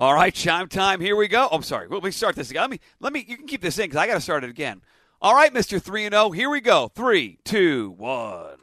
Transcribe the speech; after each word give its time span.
All 0.00 0.14
right, 0.14 0.32
chime 0.32 0.66
time. 0.66 0.98
Here 0.98 1.14
we 1.14 1.28
go. 1.28 1.46
Oh, 1.50 1.56
I'm 1.56 1.62
sorry. 1.62 1.86
Let 1.90 2.02
me 2.02 2.10
start 2.10 2.34
this 2.34 2.50
again. 2.50 2.62
Let 2.62 2.70
me. 2.70 2.80
Let 3.00 3.12
me. 3.12 3.22
You 3.28 3.36
can 3.36 3.46
keep 3.46 3.60
this 3.60 3.78
in 3.78 3.84
because 3.84 3.98
I 3.98 4.06
got 4.06 4.14
to 4.14 4.20
start 4.22 4.44
it 4.44 4.48
again. 4.50 4.80
All 5.20 5.34
right, 5.34 5.52
Mister 5.52 5.78
Three 5.78 6.06
and 6.06 6.14
Zero. 6.14 6.30
Here 6.30 6.48
we 6.48 6.62
go. 6.62 6.88
Three, 6.94 7.38
two, 7.44 7.90
one. 7.98 8.56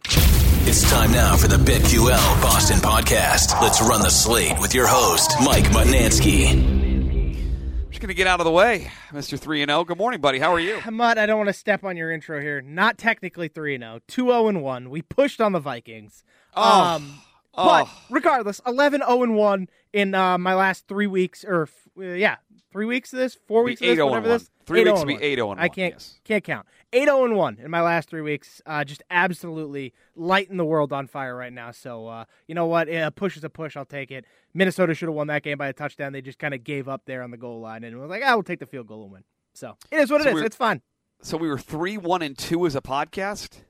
It's 0.70 0.90
time 0.90 1.12
now 1.12 1.36
for 1.38 1.48
the 1.48 1.58
BetQL 1.58 2.42
Boston 2.42 2.80
podcast. 2.80 3.62
Let's 3.62 3.80
run 3.82 4.02
the 4.02 4.10
slate 4.10 4.60
with 4.60 4.74
your 4.74 4.88
host, 4.88 5.32
Mike 5.44 5.66
Mutnansky. 5.66 6.50
I'm 6.50 7.90
just 7.92 8.02
gonna 8.02 8.16
get 8.16 8.26
out 8.26 8.40
of 8.40 8.46
the 8.46 8.52
way, 8.52 8.90
Mister 9.14 9.38
Three 9.38 9.62
and 9.62 9.70
Zero. 9.70 9.84
Good 9.84 10.00
morning, 10.00 10.20
buddy. 10.20 10.40
How 10.40 10.52
are 10.52 10.60
you? 10.60 10.80
Mutt, 10.92 11.20
I 11.20 11.28
don't 11.28 11.38
want 11.38 11.50
to 11.50 11.54
step 11.54 11.84
on 11.84 11.98
your 11.98 12.12
intro 12.12 12.42
here. 12.42 12.62
Not 12.64 12.98
technically 12.98 13.48
3 13.48 13.78
0. 13.78 14.00
2 14.08 14.26
0 14.26 14.48
and 14.48 14.64
1. 14.64 14.90
We 14.90 15.04
pushed 15.04 15.40
on 15.40 15.52
the 15.52 15.60
Vikings. 15.60 16.24
Oh. 16.56 16.82
Um, 16.96 17.20
but 17.56 17.86
Oh. 17.88 18.02
regardless, 18.10 18.60
11 18.68 19.02
0 19.08 19.22
and 19.24 19.36
1 19.36 19.68
in 19.94 20.14
uh, 20.16 20.38
my 20.38 20.54
last 20.56 20.88
three 20.88 21.08
weeks, 21.08 21.44
or 21.46 21.64
f- 21.64 21.72
uh, 21.98 22.02
yeah, 22.04 22.38
three 22.72 22.86
weeks 22.86 23.14
of 23.14 23.20
this, 23.20 23.38
four 23.48 23.64
weeks 23.64 23.82
of 23.82 23.88
this, 23.88 23.98
8-0 23.98 24.02
and 24.02 24.10
whatever 24.10 24.28
this. 24.30 24.50
Three 24.66 24.84
8-0 24.84 24.86
weeks 24.86 25.00
would 25.00 25.08
be 25.08 25.14
1. 25.14 25.22
8-0 25.22 25.52
and 25.54 25.62
I 25.62 25.68
can't 25.70 25.94
yes. 25.94 26.20
can't 26.24 26.44
count. 26.44 26.68
8 26.94 27.06
0 27.06 27.26
and 27.26 27.36
1 27.36 27.58
in 27.64 27.72
my 27.72 27.82
last 27.82 28.10
three 28.10 28.22
weeks. 28.22 28.62
Uh, 28.66 28.84
just 28.84 29.02
absolutely 29.10 29.94
lighting 30.16 30.58
the 30.58 30.66
world 30.66 30.92
on 30.94 31.08
fire 31.08 31.36
right 31.36 31.54
now. 31.54 31.72
So, 31.72 32.08
uh, 32.08 32.26
you 32.48 32.56
know 32.56 32.66
what? 32.66 32.90
A 32.90 33.10
push 33.12 33.38
is 33.38 33.44
a 33.44 33.50
push. 33.50 33.76
I'll 33.78 33.86
take 33.86 34.12
it. 34.12 34.26
Minnesota 34.54 34.94
should 34.94 35.08
have 35.08 35.16
won 35.16 35.28
that 35.28 35.44
game 35.44 35.58
by 35.58 35.68
a 35.68 35.74
touchdown. 35.74 36.14
They 36.14 36.22
just 36.22 36.40
kind 36.40 36.54
of 36.54 36.64
gave 36.64 36.88
up 36.90 37.04
there 37.06 37.24
on 37.24 37.32
the 37.32 37.38
goal 37.38 37.60
line 37.62 37.84
and 37.84 38.00
was 38.00 38.10
like, 38.10 38.24
I 38.24 38.36
will 38.36 38.44
take 38.44 38.60
the 38.60 38.66
field 38.66 38.88
goal 38.88 39.04
and 39.04 39.12
win. 39.12 39.24
So, 39.54 39.76
it 39.92 39.98
is 40.00 40.12
what 40.12 40.22
So 40.22 40.30
it 40.30 40.36
is. 40.36 40.42
It's 40.44 40.56
fine. 40.56 40.82
So 41.22 41.36
we 41.38 41.48
were 41.48 41.58
three, 41.58 41.98
one, 41.98 42.22
and 42.22 42.38
two 42.38 42.66
as 42.68 42.76
a 42.76 42.82
podcast. 42.82 43.62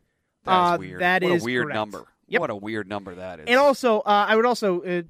That's 0.44 0.76
Uh, 0.76 0.78
weird. 0.80 1.02
that 1.02 1.24
what 1.24 1.32
is 1.32 1.44
a 1.44 1.46
weird 1.46 1.66
correct. 1.68 1.76
number. 1.76 2.06
Yep. 2.30 2.42
What 2.42 2.50
a 2.50 2.56
weird 2.56 2.90
number 2.90 3.16
that 3.16 3.40
is. 3.40 3.46
And 3.48 3.58
also, 3.58 4.00
uh, 4.00 4.26
I 4.28 4.36
would 4.36 4.46
also, 4.46 4.82
uh, 4.82 5.02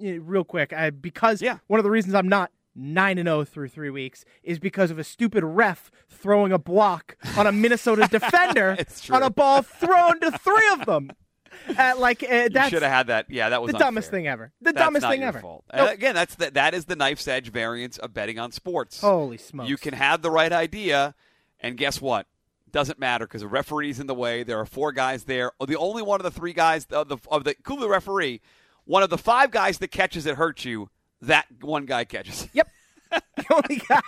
real 0.00 0.44
quick, 0.44 0.72
I, 0.72 0.90
because 0.90 1.42
Yeah. 1.42 1.58
one 1.66 1.78
of 1.80 1.84
the 1.84 1.90
reasons 1.90 2.14
I'm 2.14 2.28
not 2.28 2.50
nine 2.74 3.18
and 3.18 3.26
zero 3.26 3.44
through 3.44 3.68
three 3.68 3.90
weeks 3.90 4.24
is 4.42 4.58
because 4.58 4.90
of 4.90 4.98
a 4.98 5.04
stupid 5.04 5.44
ref 5.44 5.90
throwing 6.08 6.52
a 6.52 6.58
block 6.58 7.16
on 7.36 7.46
a 7.46 7.52
Minnesota 7.52 8.06
defender 8.10 8.76
on 9.10 9.22
a 9.22 9.30
ball 9.30 9.62
thrown 9.62 10.20
to 10.20 10.30
three 10.38 10.68
of 10.72 10.86
them. 10.86 11.10
At 11.76 11.98
like 11.98 12.22
uh, 12.22 12.26
you 12.34 12.48
that's 12.50 12.70
should 12.70 12.82
have 12.82 12.92
had 12.92 13.06
that. 13.08 13.26
Yeah, 13.28 13.48
that 13.50 13.60
was 13.60 13.72
the 13.72 13.78
dumbest 13.78 14.06
unfair. 14.08 14.18
thing 14.18 14.28
ever. 14.28 14.52
The 14.62 14.72
That's 14.72 14.84
dumbest 14.84 15.06
thing 15.08 15.22
ever. 15.24 15.40
Nope. 15.42 15.64
Again, 15.72 16.14
that's 16.14 16.36
the, 16.36 16.50
that 16.52 16.74
is 16.74 16.84
the 16.86 16.94
knife's 16.96 17.26
edge 17.26 17.50
variance 17.50 17.98
of 17.98 18.14
betting 18.14 18.38
on 18.38 18.52
sports. 18.52 19.00
Holy 19.00 19.36
smokes! 19.36 19.68
You 19.68 19.76
can 19.76 19.92
have 19.94 20.22
the 20.22 20.30
right 20.30 20.52
idea, 20.52 21.14
and 21.58 21.76
guess 21.76 22.00
what? 22.00 22.26
Doesn't 22.70 23.00
matter 23.00 23.26
because 23.26 23.40
the 23.42 23.48
referee's 23.48 23.98
in 23.98 24.06
the 24.06 24.14
way. 24.14 24.44
There 24.44 24.58
are 24.60 24.64
four 24.64 24.92
guys 24.92 25.24
there. 25.24 25.50
The 25.66 25.76
only 25.76 26.02
one 26.02 26.20
of 26.20 26.24
the 26.24 26.30
three 26.30 26.52
guys 26.52 26.86
of 26.86 27.08
the 27.08 27.18
of 27.30 27.42
the 27.42 27.56
cool 27.64 27.78
the 27.78 27.88
referee, 27.88 28.40
one 28.84 29.02
of 29.02 29.10
the 29.10 29.18
five 29.18 29.50
guys 29.50 29.78
that 29.78 29.88
catches 29.88 30.26
it 30.26 30.36
hurts 30.36 30.64
you. 30.64 30.88
That 31.22 31.46
one 31.60 31.86
guy 31.86 32.04
catches. 32.04 32.48
Yep. 32.52 32.68
the 33.10 33.44
only 33.50 33.82
guy. 33.88 34.00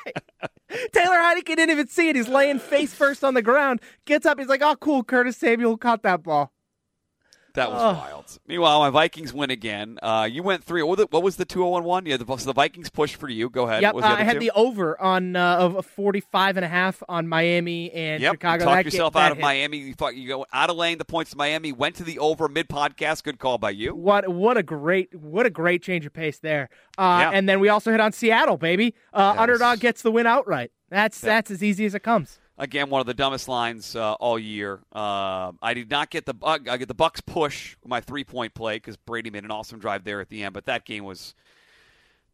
Taylor 0.92 1.17
Heinicke 1.17 1.47
didn't 1.47 1.70
even 1.70 1.89
see 1.89 2.09
it. 2.09 2.17
He's 2.17 2.28
laying 2.28 2.59
face 2.59 2.95
first 2.95 3.25
on 3.25 3.34
the 3.34 3.43
ground. 3.43 3.81
Gets 4.05 4.27
up. 4.27 4.39
He's 4.39 4.48
like, 4.48 4.62
"Oh, 4.62 4.77
cool." 4.77 5.03
Curtis 5.03 5.37
Samuel 5.37 5.77
caught 5.77 6.03
that 6.05 6.23
ball. 6.23 6.53
That 7.55 7.70
was 7.70 7.81
Ugh. 7.83 7.97
wild. 7.97 8.39
Meanwhile, 8.47 8.78
my 8.81 8.91
Vikings 8.91 9.33
win 9.33 9.50
again. 9.50 9.98
Uh, 10.03 10.28
you 10.31 10.42
went 10.42 10.64
three. 10.64 10.83
What 10.83 10.98
was 10.98 11.06
the, 11.06 11.06
what 11.11 11.22
was 11.22 11.36
the 11.36 11.45
two 11.45 11.59
zero 11.61 11.69
one 11.70 11.84
one? 11.84 12.06
Yeah, 12.06 12.17
the, 12.17 12.25
so 12.36 12.47
the 12.47 12.53
Vikings 12.53 12.89
pushed 12.91 13.17
for 13.17 13.28
you. 13.28 13.50
Go 13.50 13.64
ahead. 13.69 13.83
Yep, 13.83 13.94
What 13.94 14.03
was 14.03 14.11
the 14.11 14.17
uh, 14.17 14.20
I 14.20 14.22
had 14.25 14.34
two? 14.34 14.39
the 14.41 14.50
over 14.55 15.00
on 15.00 15.36
uh, 15.36 15.56
of 15.59 15.84
45 15.86 16.56
and 16.56 16.64
a 16.64 16.69
half 16.69 17.03
on 17.09 17.28
Miami 17.28 17.91
and 17.92 18.22
Yep, 18.22 18.33
Chicago. 18.34 18.64
you 18.64 18.70
talked 18.70 18.84
yourself 18.86 19.17
out 19.17 19.33
of 19.33 19.39
hit. 19.39 19.42
Miami. 19.42 19.78
You, 19.78 19.94
thought 19.94 20.17
you 20.17 20.28
go 20.28 20.47
out 20.53 20.70
of 20.70 20.77
laying 20.77 20.98
the 20.98 21.05
points 21.05 21.33
to 21.33 21.36
Miami. 21.36 21.72
Went 21.72 21.97
to 21.97 22.05
the 22.05 22.19
over 22.19 22.48
mid 22.48 22.69
podcast. 22.69 23.22
Good 23.25 23.39
call 23.39 23.59
by 23.59 23.70
you. 23.70 23.94
What 23.94 24.28
what 24.28 24.56
a 24.56 24.62
great 24.62 25.14
what 25.14 25.47
a 25.47 25.50
great 25.50 25.83
change 25.83 26.06
of 26.06 26.12
pace 26.12 26.39
there. 26.39 26.69
Uh, 26.98 27.19
Yeah. 27.22 27.31
And 27.34 27.48
then 27.48 27.61
we 27.61 27.69
also 27.69 27.91
hit 27.91 28.00
on 28.00 28.12
Seattle, 28.12 28.56
baby. 28.56 28.94
Uh, 29.12 29.34
underdog 29.37 29.81
gets 29.81 30.03
the 30.03 30.11
win 30.11 30.27
outright. 30.27 30.70
That's 30.91 31.20
That- 31.20 31.27
that's 31.28 31.50
as 31.50 31.62
easy 31.62 31.84
as 31.87 31.94
it 31.94 32.00
comes. 32.03 32.39
Again, 32.58 32.91
one 32.91 33.00
of 33.00 33.06
the 33.06 33.14
dumbest 33.14 33.48
lines 33.48 33.97
uh, 33.97 34.12
all 34.14 34.39
year. 34.39 34.81
Uh, 34.95 35.53
I 35.62 35.75
did 35.75 35.91
not 35.91 36.10
get 36.10 36.26
the 36.26 36.34
Buck- 36.34 36.69
I 36.69 36.76
get 36.76 36.88
the 36.88 36.94
Bucks 36.94 37.21
push 37.21 37.76
my 37.84 38.00
three 38.00 38.25
point 38.25 38.54
play 38.54 38.76
because 38.76 38.97
Brady 38.97 39.31
made 39.31 39.44
an 39.44 39.50
awesome 39.50 39.78
drive 39.78 40.04
there 40.04 40.21
at 40.21 40.28
the 40.28 40.43
end. 40.44 40.53
But 40.53 40.66
that 40.66 40.84
game 40.84 41.04
was. 41.04 41.34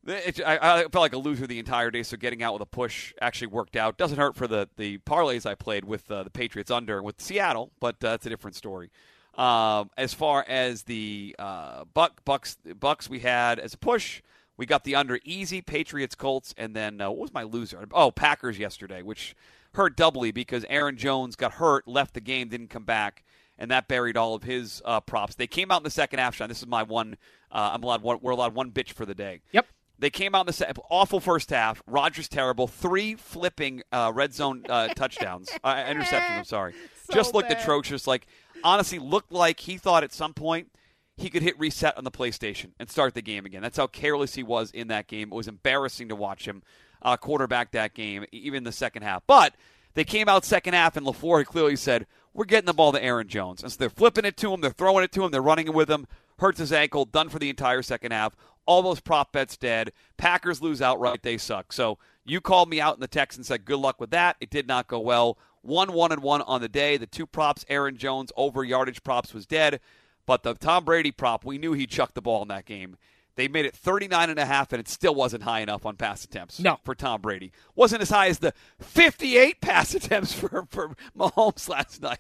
It, 0.07 0.41
I, 0.45 0.57
I 0.57 0.81
felt 0.83 0.97
like 0.97 1.13
a 1.13 1.19
loser 1.19 1.47
the 1.47 1.59
entire 1.59 1.91
day, 1.91 2.03
so 2.03 2.17
getting 2.17 2.43
out 2.43 2.55
with 2.55 2.63
a 2.63 2.67
push 2.67 3.13
actually 3.21 3.49
worked 3.49 3.77
out. 3.77 3.99
Doesn't 3.99 4.19
hurt 4.19 4.37
for 4.37 4.47
the, 4.47 4.69
the 4.77 4.99
parlays 4.99 5.45
I 5.45 5.55
played 5.55 5.85
with 5.85 6.11
uh, 6.11 6.23
the 6.23 6.31
Patriots 6.31 6.71
under 6.71 7.03
with 7.03 7.21
Seattle, 7.21 7.73
but 7.79 7.97
uh, 8.03 8.11
that's 8.11 8.25
a 8.25 8.31
different 8.31 8.57
story. 8.57 8.91
Um, 9.35 9.91
as 9.97 10.15
far 10.15 10.45
as 10.49 10.83
the 10.85 11.37
uh, 11.39 11.85
Buck 11.95 12.25
Bucks 12.25 12.57
Bucks 12.79 13.09
we 13.09 13.21
had 13.21 13.59
as 13.59 13.75
a 13.75 13.79
push, 13.79 14.21
we 14.57 14.67
got 14.67 14.83
the 14.85 14.97
under 14.97 15.21
easy 15.25 15.61
Patriots 15.61 16.15
Colts, 16.15 16.55
and 16.59 16.75
then 16.75 17.01
uh, 17.01 17.09
what 17.11 17.21
was 17.21 17.33
my 17.33 17.45
loser? 17.45 17.87
Oh, 17.93 18.11
Packers 18.11 18.59
yesterday, 18.59 19.03
which 19.03 19.37
hurt 19.75 19.97
doubly 19.97 20.31
because 20.33 20.65
Aaron 20.69 20.97
Jones 20.97 21.37
got 21.37 21.53
hurt, 21.55 21.87
left 21.87 22.15
the 22.15 22.21
game, 22.21 22.49
didn't 22.49 22.69
come 22.71 22.85
back, 22.85 23.25
and 23.59 23.71
that 23.71 23.89
buried 23.89 24.17
all 24.17 24.35
of 24.35 24.43
his 24.45 24.83
uh, 24.85 25.01
props. 25.01 25.35
They 25.35 25.47
came 25.47 25.71
out 25.71 25.79
in 25.81 25.85
the 25.85 25.91
second 25.91 26.19
half. 26.19 26.35
Sean, 26.37 26.49
this 26.49 26.61
is 26.61 26.67
my 26.67 26.83
one. 26.83 27.17
Uh, 27.51 27.71
I'm 27.75 27.83
allowed 27.83 28.03
one. 28.03 28.19
We're 28.23 28.33
allowed 28.33 28.55
one 28.55 28.71
bitch 28.71 28.93
for 28.93 29.05
the 29.07 29.15
day. 29.15 29.41
Yep. 29.53 29.67
They 30.01 30.11
came 30.11 30.35
out 30.35 30.43
in 30.43 30.47
the 30.47 30.53
se- 30.53 30.73
awful 30.91 31.19
first 31.19 31.51
half. 31.51 31.83
Rodgers 31.87 32.29
terrible. 32.29 32.69
Three 32.69 33.17
flipping 33.17 33.83
uh, 33.91 34.13
red 34.15 34.33
zone 34.33 34.65
uh, 34.69 34.89
touchdowns, 34.95 35.51
uh, 35.65 35.75
interceptions. 35.75 36.39
I'm 36.39 36.45
sorry. 36.45 36.75
So 37.09 37.15
Just 37.15 37.33
looked 37.33 37.49
bad. 37.49 37.63
atrocious. 37.63 38.07
Like 38.07 38.27
honestly, 38.63 38.99
looked 38.99 39.33
like 39.33 39.61
he 39.61 39.79
thought 39.79 40.05
at 40.05 40.13
some 40.13 40.35
point 40.35 40.71
he 41.17 41.31
could 41.31 41.41
hit 41.43 41.59
reset 41.59 41.97
on 41.97 42.05
the 42.05 42.11
PlayStation 42.11 42.73
and 42.79 42.91
start 42.91 43.15
the 43.15 43.23
game 43.23 43.47
again. 43.47 43.63
That's 43.63 43.79
how 43.79 43.87
careless 43.87 44.35
he 44.35 44.43
was 44.43 44.71
in 44.73 44.89
that 44.89 45.07
game. 45.07 45.33
It 45.33 45.35
was 45.35 45.49
embarrassing 45.49 46.11
to 46.11 46.15
watch 46.15 46.47
him 46.47 46.63
uh, 47.03 47.17
quarterback 47.17 47.73
that 47.73 47.95
game, 47.95 48.25
even 48.33 48.65
the 48.65 48.73
second 48.73 49.03
half. 49.03 49.23
But 49.27 49.55
they 49.95 50.05
came 50.05 50.29
out 50.29 50.45
second 50.45 50.75
half, 50.75 50.97
and 50.97 51.07
LaFleur 51.07 51.45
clearly 51.45 51.77
said, 51.77 52.07
"We're 52.33 52.45
getting 52.45 52.67
the 52.67 52.75
ball 52.75 52.93
to 52.93 53.03
Aaron 53.03 53.29
Jones." 53.29 53.63
And 53.63 53.73
so 53.73 53.77
they're 53.79 53.91
flipping 53.91 54.25
it 54.25 54.37
to 54.39 54.53
him, 54.53 54.61
they're 54.61 54.71
throwing 54.71 55.05
it 55.05 55.13
to 55.13 55.25
him, 55.25 55.31
they're 55.31 55.43
running 55.43 55.67
it 55.67 55.75
with 55.75 55.91
him. 55.91 56.07
Hurts 56.39 56.61
his 56.61 56.73
ankle, 56.73 57.05
done 57.05 57.29
for 57.29 57.41
the 57.41 57.51
entire 57.51 57.83
second 57.83 58.13
half. 58.13 58.37
All 58.65 58.83
those 58.83 59.01
prop 59.01 59.33
bets 59.33 59.57
dead. 59.57 59.93
Packers 60.19 60.63
lose 60.63 60.81
outright. 60.81 61.23
They 61.23 61.37
suck. 61.37 61.73
So 61.73 61.99
you 62.25 62.41
called 62.41 62.69
me 62.69 62.81
out 62.81 62.95
in 62.95 63.01
the 63.01 63.09
text 63.09 63.39
and 63.39 63.45
said, 63.47 63.65
"Good 63.65 63.79
luck 63.79 64.01
with 64.01 64.11
that." 64.11 64.37
It 64.41 64.51
did 64.51 64.69
not 64.69 64.87
go 64.87 65.01
well. 65.01 65.39
One, 65.63 65.93
one, 65.93 66.13
and 66.13 66.23
one 66.23 66.43
on 66.43 66.61
the 66.61 66.69
day. 66.69 66.97
The 66.97 67.07
two 67.07 67.27
props, 67.27 67.65
Aaron 67.69 67.97
Jones 67.97 68.31
over 68.37 68.63
yardage 68.63 69.03
props, 69.03 69.35
was 69.35 69.47
dead. 69.47 69.81
But 70.27 70.43
the 70.43 70.55
Tom 70.55 70.85
Brady 70.85 71.11
prop, 71.11 71.45
we 71.45 71.59
knew 71.59 71.73
he 71.73 71.87
chucked 71.87 72.15
the 72.15 72.23
ball 72.23 72.43
in 72.43 72.49
that 72.49 72.67
game. 72.67 72.99
They 73.39 73.47
made 73.49 73.65
it 73.67 73.75
39 73.77 74.31
and 74.31 74.39
a 74.39 74.45
half, 74.45 74.73
and 74.73 74.81
it 74.81 74.89
still 74.89 75.15
wasn't 75.15 75.45
high 75.45 75.61
enough 75.61 75.87
on 75.87 75.95
pass 75.97 76.25
attempts 76.25 76.59
No. 76.59 76.79
for 76.85 76.95
Tom 76.95 77.21
Brady. 77.21 77.53
Wasn't 77.77 78.03
as 78.03 78.11
high 78.11 78.27
as 78.27 78.41
the 78.41 78.53
58 78.81 79.61
pass 79.61 79.95
attempts 79.95 80.33
for, 80.33 80.67
for 80.71 80.97
Mahomes 81.17 81.69
last 81.69 82.03
night 82.03 82.19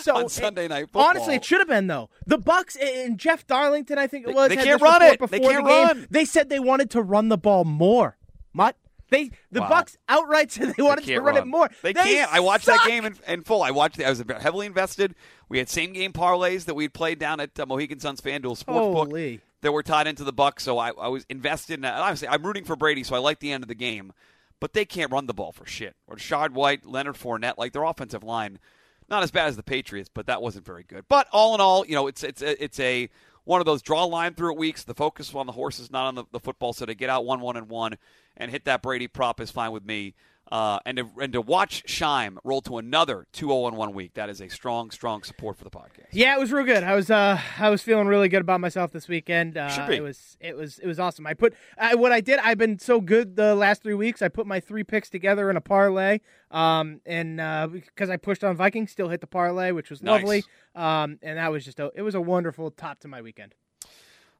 So 0.00 0.16
on 0.16 0.24
it- 0.24 0.30
Sunday 0.30 0.66
Night 0.66 0.84
Football. 0.86 1.02
Honestly, 1.10 1.34
it 1.34 1.44
should 1.44 1.58
have 1.58 1.68
been 1.68 1.86
though. 1.88 2.08
The 2.26 2.38
Bucks 2.38 2.74
and 2.76 3.18
Jeff 3.18 3.46
Darlington, 3.46 3.98
I 3.98 4.06
think 4.06 4.26
it 4.26 4.34
was. 4.34 4.48
they 4.48 4.56
had 4.56 4.64
can't 4.64 4.80
run 4.82 5.02
it. 5.02 5.20
They 5.30 5.40
can't 5.40 5.56
the 5.56 5.62
game. 5.62 5.86
run. 5.86 6.06
They 6.10 6.24
said 6.24 6.48
they 6.48 6.58
wanted 6.58 6.90
to 6.92 7.02
run 7.02 7.28
the 7.28 7.36
ball 7.38 7.64
more. 7.64 8.16
Mutt. 8.54 8.76
They 9.10 9.30
the 9.52 9.60
Wow. 9.60 9.68
Bucks 9.68 9.96
outright 10.08 10.50
said 10.52 10.68
they 10.68 10.72
They 10.78 10.82
wanted 10.82 11.02
to 11.02 11.06
can't 11.12 11.22
run, 11.22 11.36
it 11.36 11.46
more. 11.46 11.70
They, 11.82 11.92
can't. 11.92 12.32
I 12.32 12.40
watched 12.40 12.66
that 12.66 12.82
game 12.86 13.04
in, 13.04 13.14
in 13.28 13.42
full. 13.44 13.62
I 13.62 13.70
watched. 13.70 14.00
it. 14.00 14.04
I 14.04 14.08
was 14.10 14.24
heavily 14.40 14.66
invested. 14.66 15.14
We 15.48 15.58
had 15.58 15.68
same 15.68 15.92
game 15.92 16.12
parlays 16.12 16.64
that 16.64 16.74
we 16.74 16.84
had 16.84 16.94
played 16.94 17.18
down 17.20 17.38
at 17.40 17.60
uh, 17.60 17.66
Mohegan 17.66 18.00
Suns 18.00 18.20
FanDuel 18.20 18.58
Sportsbook 18.64 18.94
Holy. 19.08 19.40
That 19.66 19.72
were 19.72 19.82
tied 19.82 20.06
into 20.06 20.22
the 20.22 20.32
Bucks. 20.32 20.62
So 20.62 20.78
I, 20.78 20.90
I 20.90 21.08
was 21.08 21.26
invested. 21.28 21.80
In, 21.80 21.84
obviously, 21.84 22.28
I'm 22.28 22.46
rooting 22.46 22.62
for 22.62 22.76
Brady, 22.76 23.02
so 23.02 23.16
I 23.16 23.18
like 23.18 23.40
the 23.40 23.50
end 23.50 23.64
of 23.64 23.68
the 23.68 23.74
game. 23.74 24.12
But 24.60 24.74
they 24.74 24.84
can't 24.84 25.10
run 25.10 25.26
the 25.26 25.34
ball 25.34 25.50
for 25.50 25.66
shit. 25.66 25.96
Or 26.06 26.14
Rachaad 26.14 26.50
White, 26.50 26.86
Leonard 26.86 27.16
Fournette, 27.16 27.58
like 27.58 27.72
their 27.72 27.82
offensive 27.82 28.22
line, 28.22 28.60
not 29.08 29.24
as 29.24 29.32
bad 29.32 29.48
as 29.48 29.56
the 29.56 29.64
Patriots, 29.64 30.08
but 30.08 30.26
that 30.26 30.40
wasn't 30.40 30.64
very 30.64 30.84
good. 30.84 31.06
But 31.08 31.26
all 31.32 31.52
in 31.56 31.60
all, 31.60 31.84
you 31.84 31.96
know, 31.96 32.06
it's 32.06 32.22
it's 32.22 32.42
it's 32.42 32.78
a 32.78 33.10
one 33.42 33.60
of 33.60 33.66
those 33.66 33.82
draw 33.82 34.04
line 34.04 34.34
through 34.34 34.52
it 34.52 34.58
weeks. 34.58 34.84
The 34.84 34.94
focus 34.94 35.34
on 35.34 35.46
the 35.46 35.52
horses, 35.52 35.90
not 35.90 36.06
on 36.06 36.14
the, 36.14 36.24
the 36.30 36.38
football. 36.38 36.72
So 36.72 36.86
to 36.86 36.94
get 36.94 37.10
out 37.10 37.24
one 37.24 37.40
one 37.40 37.56
and 37.56 37.68
one 37.68 37.98
and 38.36 38.52
hit 38.52 38.66
that 38.66 38.82
Brady 38.82 39.08
prop 39.08 39.40
is 39.40 39.50
fine 39.50 39.72
with 39.72 39.84
me. 39.84 40.14
Uh, 40.50 40.78
and 40.86 40.96
to 40.96 41.10
and 41.20 41.32
to 41.32 41.40
watch 41.40 41.82
Shime 41.86 42.38
roll 42.44 42.60
to 42.62 42.78
another 42.78 43.26
two 43.32 43.48
zero 43.48 43.68
one 43.70 43.92
week, 43.92 44.14
that 44.14 44.30
is 44.30 44.40
a 44.40 44.48
strong 44.48 44.92
strong 44.92 45.24
support 45.24 45.56
for 45.58 45.64
the 45.64 45.70
podcast. 45.70 46.06
Yeah, 46.12 46.36
it 46.36 46.38
was 46.38 46.52
real 46.52 46.64
good. 46.64 46.84
I 46.84 46.94
was 46.94 47.10
uh 47.10 47.40
I 47.58 47.68
was 47.68 47.82
feeling 47.82 48.06
really 48.06 48.28
good 48.28 48.42
about 48.42 48.60
myself 48.60 48.92
this 48.92 49.08
weekend. 49.08 49.56
Uh, 49.56 49.68
Should 49.68 49.88
be. 49.88 49.96
It 49.96 50.02
was 50.02 50.36
it 50.40 50.56
was 50.56 50.78
it 50.78 50.86
was 50.86 51.00
awesome. 51.00 51.26
I 51.26 51.34
put 51.34 51.54
I, 51.76 51.96
what 51.96 52.12
I 52.12 52.20
did. 52.20 52.38
I've 52.38 52.58
been 52.58 52.78
so 52.78 53.00
good 53.00 53.34
the 53.34 53.56
last 53.56 53.82
three 53.82 53.94
weeks. 53.94 54.22
I 54.22 54.28
put 54.28 54.46
my 54.46 54.60
three 54.60 54.84
picks 54.84 55.10
together 55.10 55.50
in 55.50 55.56
a 55.56 55.60
parlay. 55.60 56.20
Um 56.52 57.00
and 57.04 57.40
uh, 57.40 57.66
because 57.66 58.08
I 58.08 58.16
pushed 58.16 58.44
on 58.44 58.54
Vikings, 58.56 58.92
still 58.92 59.08
hit 59.08 59.20
the 59.20 59.26
parlay, 59.26 59.72
which 59.72 59.90
was 59.90 60.00
Nice. 60.00 60.20
lovely. 60.22 60.44
Um 60.76 61.18
and 61.22 61.38
that 61.38 61.50
was 61.50 61.64
just 61.64 61.80
a 61.80 61.90
it 61.96 62.02
was 62.02 62.14
a 62.14 62.20
wonderful 62.20 62.70
top 62.70 63.00
to 63.00 63.08
my 63.08 63.20
weekend. 63.20 63.54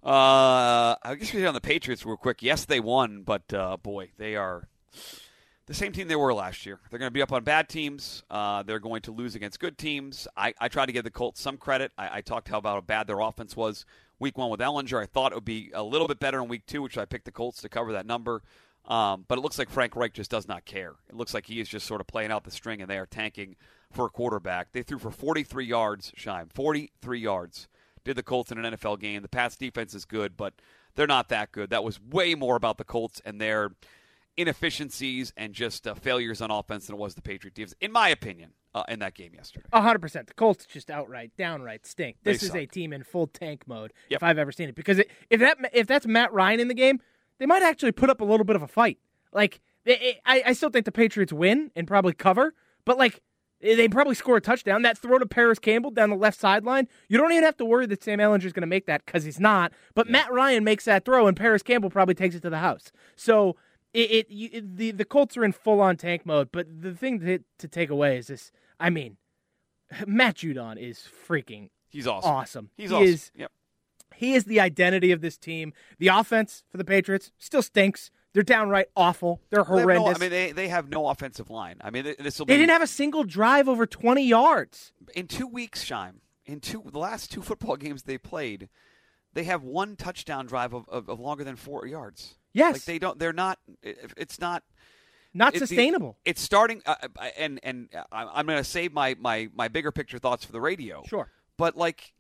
Uh, 0.05 0.95
I 1.03 1.17
guess 1.19 1.33
we 1.33 1.41
hit 1.41 1.49
on 1.49 1.55
the 1.55 1.61
Patriots 1.61 2.07
real 2.07 2.17
quick. 2.17 2.41
Yes, 2.41 2.65
they 2.65 2.79
won, 2.79 3.23
but 3.23 3.53
uh, 3.53 3.77
boy, 3.77 4.11
they 4.19 4.37
are 4.37 4.69
the 5.67 5.75
same 5.75 5.93
team 5.93 6.09
they 6.09 6.17
were 6.17 6.33
last 6.33 6.65
year. 6.65 6.79
They're 6.91 6.99
going 6.99 7.11
to 7.11 7.15
be 7.15 7.23
up 7.23 7.33
on 7.33 7.45
bad 7.45 7.69
teams. 7.69 8.23
Uh, 8.31 8.63
they're 8.63 8.79
going 8.79 9.03
to 9.03 9.13
lose 9.13 9.35
against 9.35 9.61
good 9.61 9.77
teams. 9.77 10.29
I, 10.37 10.55
I 10.61 10.69
tried 10.69 10.87
to 10.87 10.93
give 10.93 11.05
the 11.05 11.11
Colts 11.11 11.41
some 11.41 11.57
credit. 11.57 11.93
I, 11.99 12.19
I 12.19 12.21
talked 12.21 12.49
how 12.49 12.59
about 12.59 12.75
how 12.75 12.81
bad 12.83 13.07
their 13.07 13.21
offense 13.21 13.57
was 13.57 13.85
week 14.19 14.39
one 14.39 14.51
with 14.51 14.61
Ehlinger. 14.61 15.03
I 15.03 15.07
thought 15.07 15.33
it 15.33 15.35
would 15.35 15.45
be 15.45 15.71
a 15.75 15.83
little 15.83 16.09
bit 16.09 16.21
better 16.21 16.41
in 16.41 16.49
week 16.49 16.67
two, 16.67 16.83
which 16.83 16.97
I 16.97 17.05
picked 17.05 17.25
the 17.25 17.33
Colts 17.33 17.61
to 17.63 17.69
cover 17.69 17.93
that 17.93 18.07
number. 18.07 18.43
Um, 18.87 19.25
but 19.27 19.39
it 19.39 19.41
looks 19.41 19.59
like 19.59 19.69
Frank 19.69 19.97
Reich 19.97 20.13
just 20.13 20.31
does 20.31 20.47
not 20.47 20.65
care. 20.65 20.95
It 21.09 21.17
looks 21.17 21.35
like 21.35 21.47
he 21.47 21.61
is 21.61 21.69
just 21.69 21.87
sort 21.87 22.01
of 22.01 22.07
playing 22.07 22.31
out 22.31 22.45
the 22.45 22.53
string, 22.53 22.81
and 22.81 22.89
they 22.89 22.99
are 22.99 23.07
tanking 23.07 23.57
for 23.91 24.07
a 24.07 24.11
quarterback. 24.11 24.73
They 24.73 24.83
threw 24.83 24.99
for 24.99 25.11
43 25.11 25.67
yards, 25.67 26.13
Shime. 26.17 26.49
43 26.55 27.19
yards 27.19 27.67
did 28.05 28.17
the 28.17 28.23
Colts 28.23 28.53
in 28.53 28.65
an 28.65 28.75
NFL 28.75 29.01
game. 29.01 29.23
The 29.23 29.29
Pats 29.29 29.57
defense 29.57 29.93
is 29.93 30.05
good, 30.05 30.37
but 30.37 30.55
they're 30.95 31.09
not 31.09 31.29
that 31.31 31.51
good. 31.51 31.71
That 31.71 31.83
was 31.83 32.01
way 32.01 32.37
more 32.37 32.55
about 32.55 32.79
the 32.79 32.85
Colts 32.85 33.21
and 33.25 33.41
their 33.41 33.73
inefficiencies 34.37 35.33
and 35.37 35.53
just 35.53 35.87
uh, 35.87 35.95
failures 35.95 36.41
on 36.41 36.51
offense 36.51 36.87
than 36.87 36.97
it 36.97 36.99
was 36.99 37.15
the 37.15 37.23
Patriot 37.23 37.55
defense, 37.55 37.75
in 37.81 37.93
my 37.93 38.09
opinion, 38.09 38.51
uh, 38.75 38.85
in 38.89 38.99
that 39.01 39.15
game 39.15 39.33
yesterday. 39.35 39.67
hundred 39.73 40.01
percent. 40.01 40.27
The 40.29 40.35
Colts 40.35 40.67
just 40.67 40.91
outright, 40.91 41.33
downright 41.37 41.87
stink. 41.87 42.17
This 42.23 42.41
They 42.41 42.47
is 42.47 42.55
a 42.55 42.67
team 42.67 42.93
in 42.93 43.03
full 43.03 43.27
tank 43.27 43.63
mode 43.67 43.93
Yep. 44.11 44.19
if 44.19 44.23
I've 44.23 44.39
ever 44.39 44.53
seen 44.53 44.69
it. 44.69 44.75
Because 44.75 44.99
it, 44.99 45.11
if 45.31 45.41
that 45.41 45.59
if 45.73 45.87
that's 45.87 46.07
Matt 46.07 46.33
Ryan 46.33 46.61
in 46.61 46.69
the 46.69 46.75
game, 46.75 47.01
they 47.39 47.47
might 47.47 47.63
actually 47.63 47.93
put 47.93 48.11
up 48.11 48.21
a 48.21 48.25
little 48.25 48.45
bit 48.45 48.57
of 48.57 48.63
a 48.63 48.69
fight. 48.69 48.99
Like 49.33 49.61
it, 49.85 50.01
it- 50.03 50.21
I, 50.25 50.43
I 50.47 50.53
still 50.53 50.71
think 50.71 50.85
the 50.85 50.93
Patriots 50.93 51.33
win 51.33 51.71
and 51.77 51.87
probably 51.87 52.13
cover, 52.15 52.55
but 52.85 52.99
like 52.99 53.21
they 53.63 53.89
probably 53.89 54.15
score 54.15 54.37
a 54.37 54.41
touchdown. 54.41 54.83
That 54.83 54.99
throw 54.99 55.19
to 55.19 55.25
Parris 55.25 55.59
Campbell 55.59 55.91
down 55.91 56.11
the 56.11 56.17
left 56.17 56.39
sideline, 56.39 56.89
you 57.09 57.17
don't 57.17 57.33
even 57.33 57.43
have 57.45 57.57
to 57.57 57.65
worry 57.65 57.87
that 57.87 58.03
Sam 58.05 58.19
Ehlinger 58.19 58.45
is 58.45 58.53
going 58.53 58.61
to 58.61 58.67
make 58.67 58.85
that 58.87 59.07
because 59.07 59.25
he's 59.25 59.41
not. 59.41 59.73
But 59.95 60.11
Matt 60.11 60.31
Ryan 60.31 60.63
makes 60.63 60.85
that 60.85 61.07
throw, 61.07 61.27
and 61.27 61.35
Parris 61.35 61.63
Campbell 61.63 61.89
probably 61.89 62.15
takes 62.15 62.35
it 62.35 62.43
to 62.43 62.51
the 62.51 62.59
house. 62.59 62.93
So 63.17 63.57
it, 63.97 64.11
it, 64.11 64.31
you, 64.31 64.49
it 64.53 64.77
the 64.77 64.91
the 64.93 65.05
Colts 65.05 65.37
are 65.37 65.45
in 65.45 65.53
full 65.53 65.81
on 65.81 65.97
tank 65.97 66.25
mode. 66.27 66.51
But 66.53 66.67
the 66.83 66.95
thing 66.95 67.21
to 67.21 67.39
to 67.59 67.69
take 67.69 67.91
away 67.91 68.19
is 68.19 68.27
this. 68.29 68.53
I 68.79 68.91
mean, 68.91 69.17
Matt 70.07 70.37
Judon 70.37 70.77
is 70.79 71.09
freaking 71.29 71.71
He's 71.89 72.07
awesome. 72.07 72.31
awesome. 72.31 72.71
He's 72.77 72.91
he 72.91 72.97
awesome. 72.97 73.07
is 73.09 73.31
Yep. 73.37 73.53
he 74.17 74.35
is 74.35 74.45
the 74.45 74.61
identity 74.61 75.13
of 75.13 75.21
this 75.21 75.37
team. 75.39 75.73
The 75.99 76.09
offense 76.09 76.65
for 76.71 76.77
the 76.79 76.85
Patriots 76.85 77.33
still 77.39 77.63
stinks. 77.63 78.11
They're 78.35 78.43
downright 78.43 78.89
awful. 78.95 79.41
They're 79.49 79.63
They 79.65 79.71
have 79.71 79.77
no- 79.79 79.83
horrendous. 79.83 80.17
I 80.17 80.21
mean, 80.21 80.31
they, 80.31 80.53
they 80.53 80.69
have 80.69 80.91
no 80.91 81.09
offensive 81.09 81.49
line. 81.49 81.77
I 81.81 81.89
mean, 81.89 82.05
this 82.19 82.39
will 82.39 82.45
they 82.45 82.59
didn't 82.59 82.71
have 82.71 82.83
a 82.83 82.87
single 82.87 83.25
drive 83.25 83.67
over 83.67 83.87
20 83.87 84.23
yards. 84.27 84.93
in 85.15 85.27
two 85.27 85.47
weeks, 85.47 85.83
Shime. 85.85 86.17
In 86.45 86.61
two, 86.61 86.83
the 86.85 86.99
last 86.99 87.33
two 87.33 87.41
football 87.41 87.77
games 87.85 88.03
they 88.03 88.19
played, 88.19 88.69
they 89.33 89.45
have 89.45 89.63
one 89.63 89.97
touchdown 89.97 90.45
drive 90.45 90.75
of, 90.75 90.87
of, 90.91 91.09
of 91.09 91.19
longer 91.19 91.45
than 91.45 91.57
four 91.57 91.87
yards. 91.87 92.35
Yes. 92.57 92.75
like 92.75 92.85
they 92.85 92.99
don't. 92.99 93.19
They're 93.19 93.33
not. 93.33 93.59
It's 93.83 94.41
not. 94.41 94.63
Not 95.35 95.55
it- 95.55 95.61
the- 95.61 95.67
sustainable. 95.67 96.17
it's 96.25 96.41
starting, 96.41 96.83
uh, 96.87 96.95
uh, 97.03 97.29
and 97.39 97.61
and 97.63 97.89
I- 98.11 98.25
I'm 98.35 98.47
going 98.47 98.59
to 98.59 98.65
save 98.65 98.93
my, 98.93 99.15
my 99.21 99.49
my 99.55 99.69
bigger 99.69 99.93
picture 99.93 100.19
thoughts 100.19 100.45
for 100.45 100.53
the 100.53 100.61
radio. 100.61 101.03
Sure. 101.09 101.31
but 101.57 101.77
like. 101.77 102.13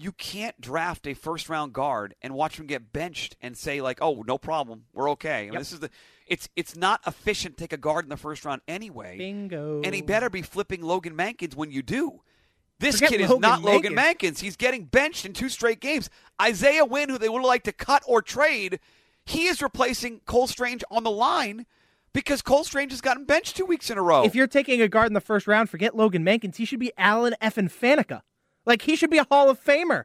You 0.00 0.12
can't 0.12 0.60
draft 0.60 1.08
a 1.08 1.14
first 1.14 1.48
round 1.48 1.72
guard 1.72 2.14
and 2.22 2.32
watch 2.32 2.56
him 2.60 2.66
get 2.68 2.92
benched 2.92 3.34
and 3.40 3.56
say 3.58 3.80
like, 3.80 3.98
"Oh, 4.00 4.22
no 4.24 4.38
problem, 4.38 4.84
we're 4.92 5.10
okay." 5.10 5.38
I 5.38 5.42
mean, 5.46 5.52
Yep. 5.54 5.60
this 5.60 5.72
is 5.72 5.80
the, 5.80 5.90
it's 6.28 6.48
it's 6.54 6.76
not 6.76 7.00
efficient 7.04 7.56
to 7.56 7.64
take 7.64 7.72
a 7.72 7.76
guard 7.76 8.04
in 8.04 8.08
the 8.08 8.16
first 8.16 8.44
round 8.44 8.60
anyway. 8.68 9.18
Bingo. 9.18 9.82
And 9.82 9.92
he 9.96 10.00
better 10.00 10.30
be 10.30 10.42
flipping 10.42 10.82
Logan 10.82 11.16
Mankins 11.16 11.56
when 11.56 11.72
you 11.72 11.82
do. 11.82 12.20
This 12.78 12.96
Forget 12.96 13.10
kid 13.10 13.20
is 13.22 13.28
Logan 13.30 13.40
not 13.40 13.62
Logan 13.62 13.94
Mankins. 13.96 14.18
Mankins. 14.34 14.38
He's 14.38 14.56
getting 14.56 14.84
benched 14.84 15.24
in 15.26 15.32
two 15.32 15.48
straight 15.48 15.80
games. 15.80 16.10
Isaiah 16.40 16.84
Wynn, 16.84 17.08
who 17.08 17.18
they 17.18 17.28
would 17.28 17.42
like 17.42 17.64
to 17.64 17.72
cut 17.72 18.04
or 18.06 18.22
trade, 18.22 18.78
he 19.28 19.46
is 19.46 19.62
replacing 19.62 20.20
Cole 20.26 20.46
Strange 20.46 20.82
on 20.90 21.04
the 21.04 21.10
line 21.10 21.66
because 22.12 22.42
Cole 22.42 22.64
Strange 22.64 22.92
has 22.92 23.00
gotten 23.00 23.24
benched 23.24 23.56
two 23.56 23.66
weeks 23.66 23.90
in 23.90 23.98
a 23.98 24.02
row. 24.02 24.24
If 24.24 24.34
you're 24.34 24.46
taking 24.46 24.80
a 24.80 24.88
guard 24.88 25.08
in 25.08 25.12
the 25.14 25.20
first 25.20 25.46
round, 25.46 25.70
forget 25.70 25.94
Logan 25.96 26.24
Mankins. 26.24 26.56
He 26.56 26.64
should 26.64 26.80
be 26.80 26.92
Alan 26.96 27.34
effing 27.42 27.70
Faneca. 27.70 28.22
Like 28.64 28.82
he 28.82 28.96
should 28.96 29.10
be 29.10 29.18
a 29.18 29.26
Hall 29.30 29.50
of 29.50 29.62
Famer. 29.62 30.04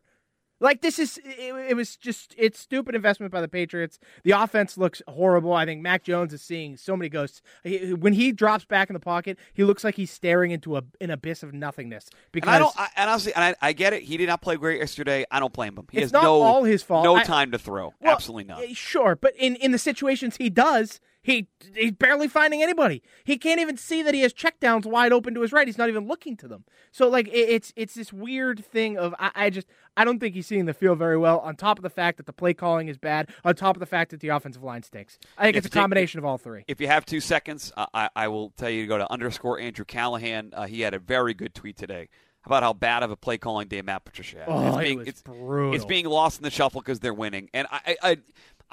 Like 0.63 0.81
this 0.81 0.97
is 0.97 1.19
it, 1.25 1.53
it 1.71 1.75
was 1.75 1.97
just 1.97 2.33
it's 2.37 2.57
stupid 2.57 2.95
investment 2.95 3.31
by 3.33 3.41
the 3.41 3.47
Patriots. 3.49 3.99
The 4.23 4.31
offense 4.31 4.77
looks 4.77 5.01
horrible. 5.07 5.53
I 5.53 5.65
think 5.65 5.81
Mac 5.81 6.03
Jones 6.03 6.33
is 6.33 6.41
seeing 6.41 6.77
so 6.77 6.95
many 6.95 7.09
ghosts. 7.09 7.41
He- 7.63 7.93
when 7.93 8.13
he 8.13 8.31
drops 8.31 8.63
back 8.63 8.89
in 8.89 8.93
the 8.93 8.99
pocket, 9.01 9.37
he 9.53 9.65
looks 9.65 9.83
like 9.83 9.95
he's 9.95 10.09
staring 10.09 10.51
into 10.51 10.77
a 10.77 10.83
an 11.01 11.11
abyss 11.11 11.43
of 11.43 11.53
nothingness. 11.53 12.09
Because 12.31 12.47
and 12.47 12.55
I 12.55 12.59
don't, 12.59 12.73
I, 12.79 12.87
and 12.95 13.09
honestly, 13.09 13.33
and 13.35 13.43
I, 13.43 13.55
I 13.69 13.73
get 13.73 13.91
it. 13.93 14.03
He 14.03 14.15
did 14.17 14.27
not 14.29 14.41
play 14.41 14.55
great 14.55 14.79
yesterday. 14.79 15.25
I 15.29 15.39
don't 15.41 15.51
blame 15.53 15.77
him. 15.77 15.85
He 15.91 15.97
It's 15.97 16.05
has 16.05 16.13
not 16.13 16.23
no, 16.23 16.41
all 16.41 16.63
his 16.63 16.81
fault. 16.81 17.03
No 17.03 17.17
I- 17.17 17.23
time 17.23 17.51
to 17.51 17.59
throw. 17.59 17.93
Well, 18.01 18.13
Absolutely 18.13 18.45
not. 18.45 18.63
eh, 18.63 18.73
Sure, 18.73 19.15
but 19.17 19.33
in, 19.37 19.55
in 19.57 19.71
the 19.73 19.77
situations 19.77 20.37
he 20.37 20.49
does, 20.49 21.01
he 21.23 21.47
he's 21.73 21.93
barely 21.93 22.27
finding 22.27 22.61
anybody. 22.61 23.01
He 23.23 23.37
can't 23.37 23.59
even 23.59 23.77
see 23.77 24.03
that 24.03 24.13
he 24.13 24.21
has 24.21 24.33
checkdowns 24.33 24.85
wide 24.85 25.11
open 25.11 25.33
to 25.33 25.41
his 25.41 25.51
right. 25.51 25.67
He's 25.67 25.77
not 25.77 25.89
even 25.89 26.07
looking 26.07 26.37
to 26.37 26.47
them. 26.47 26.65
So 26.91 27.07
like 27.09 27.27
it, 27.29 27.31
it's 27.49 27.73
it's 27.75 27.95
this 27.95 28.13
weird 28.13 28.63
thing 28.63 28.97
of 28.97 29.15
I, 29.17 29.31
I 29.33 29.49
just 29.49 29.67
I 29.97 30.05
don't 30.05 30.19
think 30.19 30.35
he's 30.35 30.45
seeing 30.47 30.65
the 30.65 30.73
field 30.73 30.99
very 30.99 31.17
well. 31.17 31.39
On 31.39 31.55
top 31.55 31.79
of 31.79 31.83
the 31.83 31.89
fact 31.89 32.17
that 32.17 32.25
the 32.25 32.33
play 32.33 32.53
calling 32.53 32.87
is 32.89 32.97
bad, 32.97 33.29
on 33.43 33.55
top 33.55 33.75
of 33.75 33.79
the 33.79 33.85
fact 33.85 34.11
that 34.11 34.19
the 34.19 34.27
offensive 34.29 34.63
line 34.63 34.83
stinks. 34.83 35.17
I 35.37 35.45
think 35.45 35.55
If 35.55 35.65
it's 35.65 35.67
a 35.67 35.69
you 35.69 35.71
take- 35.79 35.81
combination 35.81 36.19
of 36.19 36.25
all 36.25 36.37
three. 36.37 36.65
If 36.67 36.79
you 36.81 36.87
have 36.87 37.05
two 37.05 37.19
seconds, 37.21 37.71
uh, 37.77 37.85
I, 37.93 38.09
I 38.15 38.27
will 38.27 38.51
tell 38.57 38.69
you 38.69 38.81
to 38.81 38.87
go 38.87 38.97
to 38.97 39.11
underscore 39.11 39.59
Andrew 39.59 39.85
Callahan. 39.85 40.51
Uh, 40.53 40.65
he 40.67 40.81
had 40.81 40.93
a 40.93 40.99
very 40.99 41.33
good 41.33 41.53
tweet 41.55 41.77
today 41.77 42.09
about 42.45 42.61
how 42.61 42.73
bad 42.73 43.03
of 43.03 43.09
a 43.11 43.15
play 43.15 43.37
calling 43.37 43.69
day 43.69 43.81
Matt 43.81 44.03
Patricia 44.03 44.39
had. 44.39 44.49
Oh, 44.49 44.67
it's 44.67 44.75
it 44.77 44.81
being, 44.81 44.97
was 44.97 45.07
it's, 45.07 45.21
brutal. 45.21 45.73
It's 45.75 45.85
being 45.85 46.05
lost 46.07 46.39
in 46.39 46.43
the 46.43 46.51
shuffle 46.51 46.81
because 46.81 46.99
they're 46.99 47.13
winning. 47.13 47.49
And 47.53 47.67
I, 47.71 47.95
I, 48.03 48.17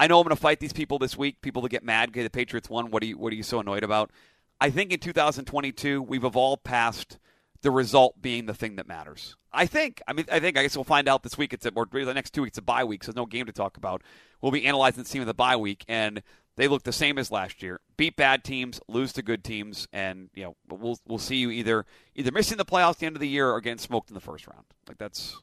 I, 0.00 0.06
know 0.06 0.18
I'm 0.18 0.24
going 0.24 0.36
to 0.36 0.40
fight 0.40 0.60
these 0.60 0.72
people 0.72 0.98
this 0.98 1.16
week. 1.16 1.40
People 1.42 1.62
that 1.62 1.68
get 1.68 1.84
mad 1.84 2.10
because 2.10 2.24
the 2.24 2.30
Patriots 2.30 2.70
won. 2.70 2.90
What 2.90 3.02
are 3.02 3.06
you 3.06 3.18
What 3.18 3.32
are 3.32 3.36
you 3.36 3.42
so 3.42 3.60
annoyed 3.60 3.84
about? 3.84 4.10
I 4.60 4.70
think 4.70 4.92
in 4.92 5.00
2022 5.00 6.02
we've 6.02 6.24
evolved 6.24 6.64
past 6.64 7.18
the 7.62 7.70
result 7.70 8.20
being 8.20 8.46
the 8.46 8.54
thing 8.54 8.76
that 8.76 8.86
matters. 8.88 9.36
I 9.52 9.66
think. 9.66 10.00
I 10.06 10.12
mean, 10.12 10.26
I 10.30 10.40
think. 10.40 10.56
I 10.56 10.62
guess 10.62 10.76
we'll 10.76 10.84
find 10.84 11.08
out 11.08 11.22
this 11.22 11.36
week. 11.36 11.52
It's 11.52 11.66
a, 11.66 11.72
or 11.74 11.86
the 11.86 12.14
next 12.14 12.30
two 12.30 12.42
weeks. 12.42 12.52
It's 12.52 12.58
a 12.58 12.62
bye 12.62 12.84
week, 12.84 13.04
so 13.04 13.12
there's 13.12 13.16
no 13.16 13.26
game 13.26 13.46
to 13.46 13.52
talk 13.52 13.76
about. 13.76 14.02
We'll 14.40 14.52
be 14.52 14.66
analyzing 14.66 15.02
the 15.02 15.08
team 15.08 15.22
of 15.22 15.26
the 15.26 15.34
bye 15.34 15.56
week, 15.56 15.84
and 15.88 16.22
they 16.56 16.68
look 16.68 16.82
the 16.82 16.92
same 16.92 17.18
as 17.18 17.30
last 17.30 17.62
year. 17.62 17.80
Beat 17.96 18.16
bad 18.16 18.44
teams, 18.44 18.80
lose 18.88 19.12
to 19.14 19.22
good 19.22 19.42
teams, 19.42 19.88
and 19.92 20.30
you 20.34 20.44
know 20.44 20.56
we'll 20.68 20.98
we'll 21.06 21.18
see 21.18 21.36
you 21.36 21.50
either 21.50 21.86
either 22.14 22.30
missing 22.32 22.58
the 22.58 22.64
playoffs 22.64 22.90
at 22.90 22.98
the 22.98 23.06
end 23.06 23.16
of 23.16 23.20
the 23.20 23.28
year 23.28 23.50
or 23.50 23.60
getting 23.60 23.78
smoked 23.78 24.10
in 24.10 24.14
the 24.14 24.20
first 24.20 24.46
round. 24.46 24.64
Like 24.86 24.98
that's 24.98 25.40